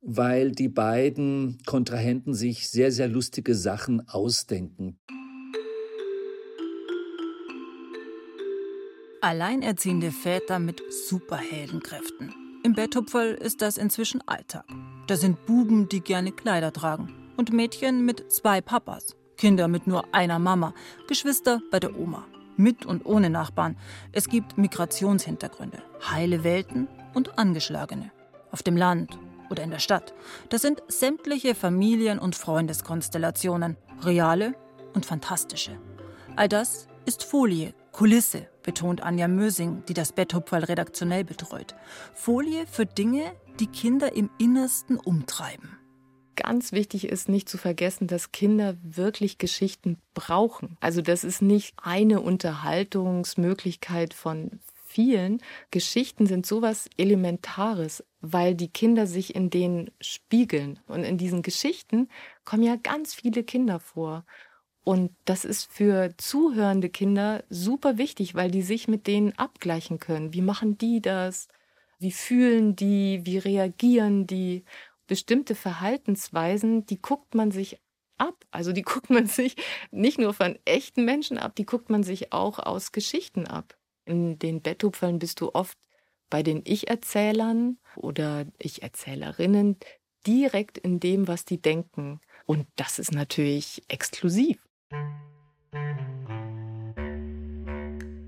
[0.00, 4.98] weil die beiden Kontrahenten sich sehr, sehr lustige Sachen ausdenken.
[9.20, 12.32] Alleinerziehende Väter mit Superheldenkräften.
[12.64, 14.64] Im Betthupferl ist das inzwischen Alltag.
[15.06, 17.12] Da sind Buben, die gerne Kleider tragen.
[17.38, 20.74] und Mädchen mit zwei Papas, Kinder mit nur einer Mama,
[21.06, 22.26] Geschwister bei der Oma,
[22.56, 23.76] mit und ohne Nachbarn.
[24.10, 25.80] Es gibt Migrationshintergründe,
[26.10, 28.10] heile Welten und angeschlagene.
[28.50, 29.16] Auf dem Land
[29.50, 30.14] oder in der Stadt.
[30.48, 34.54] Das sind sämtliche Familien- und Freundeskonstellationen, reale
[34.94, 35.78] und fantastische.
[36.36, 41.74] All das ist Folie, Kulisse, betont Anja Mösing, die das Betthupferl redaktionell betreut.
[42.14, 45.78] Folie für Dinge, die Kinder im Innersten umtreiben.
[46.36, 50.76] Ganz wichtig ist nicht zu vergessen, dass Kinder wirklich Geschichten brauchen.
[50.80, 54.60] Also das ist nicht eine Unterhaltungsmöglichkeit von
[54.98, 55.40] vielen.
[55.70, 60.80] Geschichten sind sowas Elementares, weil die Kinder sich in denen spiegeln.
[60.88, 62.08] Und in diesen Geschichten
[62.44, 64.26] kommen ja ganz viele Kinder vor.
[64.82, 70.32] Und das ist für zuhörende Kinder super wichtig, weil die sich mit denen abgleichen können.
[70.32, 71.46] Wie machen die das?
[72.00, 73.20] Wie fühlen die?
[73.24, 74.64] Wie reagieren die?
[75.06, 77.78] Bestimmte Verhaltensweisen, die guckt man sich
[78.16, 78.44] ab.
[78.50, 79.54] Also die guckt man sich
[79.92, 83.78] nicht nur von echten Menschen ab, die guckt man sich auch aus Geschichten ab.
[84.08, 85.76] In den Betthupfern bist du oft
[86.30, 89.76] bei den Ich-Erzählern oder Ich-Erzählerinnen
[90.26, 92.22] direkt in dem, was die denken.
[92.46, 94.56] Und das ist natürlich exklusiv.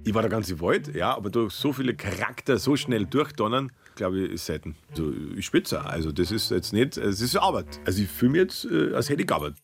[0.05, 4.20] Ich war der ganze Wald, ja, aber durch so viele Charakter so schnell durchdonnern, glaube
[4.20, 4.76] ich, ist selten.
[4.91, 5.83] Also, ich spitze.
[5.83, 7.81] Also, das ist jetzt nicht, es ist Arbeit.
[7.87, 9.62] Also, ich fühle mich jetzt, äh, als hätte ich gearbeitet.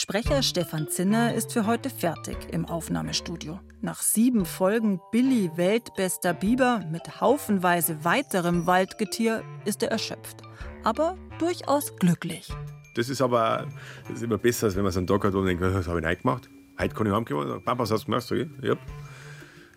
[0.00, 3.58] Sprecher Stefan Zinner ist für heute fertig im Aufnahmestudio.
[3.80, 10.42] Nach sieben Folgen Billy Weltbester Biber mit haufenweise weiterem Waldgetier ist er erschöpft,
[10.84, 12.48] aber durchaus glücklich.
[12.94, 13.66] Das ist aber
[14.04, 15.98] das ist immer besser, als wenn man so einen Tag hat, man denkt, was habe
[15.98, 16.48] ich nicht gemacht?
[16.78, 17.64] Heute kann ich heimkommen.
[17.64, 18.22] Papa, was hast du gemacht?
[18.22, 18.78] Sag ich, habe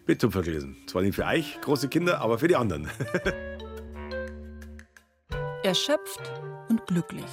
[0.05, 0.77] Betthupfer gelesen.
[0.85, 2.87] Zwar nicht für euch, große Kinder, aber für die anderen.
[5.63, 6.31] Erschöpft
[6.69, 7.25] und glücklich.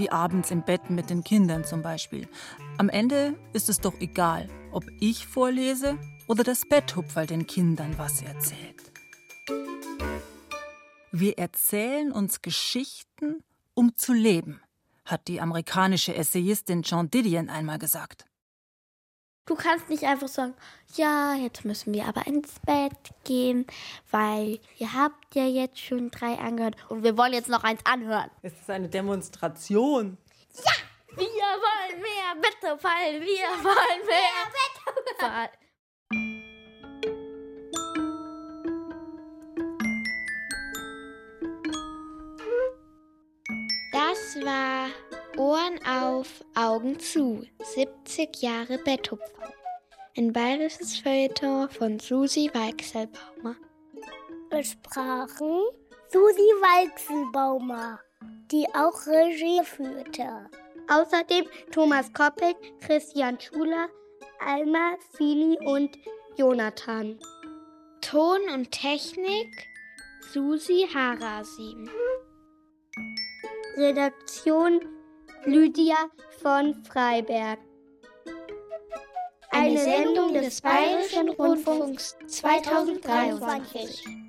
[0.00, 2.26] Wie abends im Bett mit den Kindern zum Beispiel.
[2.78, 8.22] Am Ende ist es doch egal, ob ich vorlese oder das Betthupferl den Kindern was
[8.22, 8.92] erzählt.
[11.12, 13.44] Wir erzählen uns Geschichten,
[13.74, 14.62] um zu leben
[15.04, 18.24] hat die amerikanische Essayistin John Didion einmal gesagt.
[19.50, 20.54] Du kannst nicht einfach sagen,
[20.94, 22.92] ja, jetzt müssen wir aber ins Bett
[23.24, 23.66] gehen,
[24.12, 28.30] weil ihr habt ja jetzt schon drei angehört und wir wollen jetzt noch eins anhören.
[28.42, 30.18] Es ist eine Demonstration.
[30.54, 30.70] Ja,
[31.16, 34.46] wir wollen mehr Bettefall, wir wollen mehr
[34.86, 35.50] Bettefall.
[43.90, 47.46] Das war Ohren auf, Augen zu.
[47.62, 49.52] 70 Jahre Betthupfer.
[50.16, 53.56] Ein bayerisches Feuilleton von Susi Weichselbaumer.
[54.50, 55.62] Es sprachen
[56.08, 58.00] Susi Weichselbaumer,
[58.50, 60.50] die auch Regie führte.
[60.88, 63.88] Außerdem Thomas Koppel, Christian Schuler,
[64.44, 65.96] Alma, Fili und
[66.36, 67.18] Jonathan.
[68.00, 69.68] Ton und Technik
[70.32, 71.88] Susi Harasim.
[73.76, 74.80] Redaktion
[75.46, 75.96] Lydia
[76.42, 77.58] von Freiberg.
[79.50, 84.19] Eine Sendung des Bayerischen Rundfunks 2023.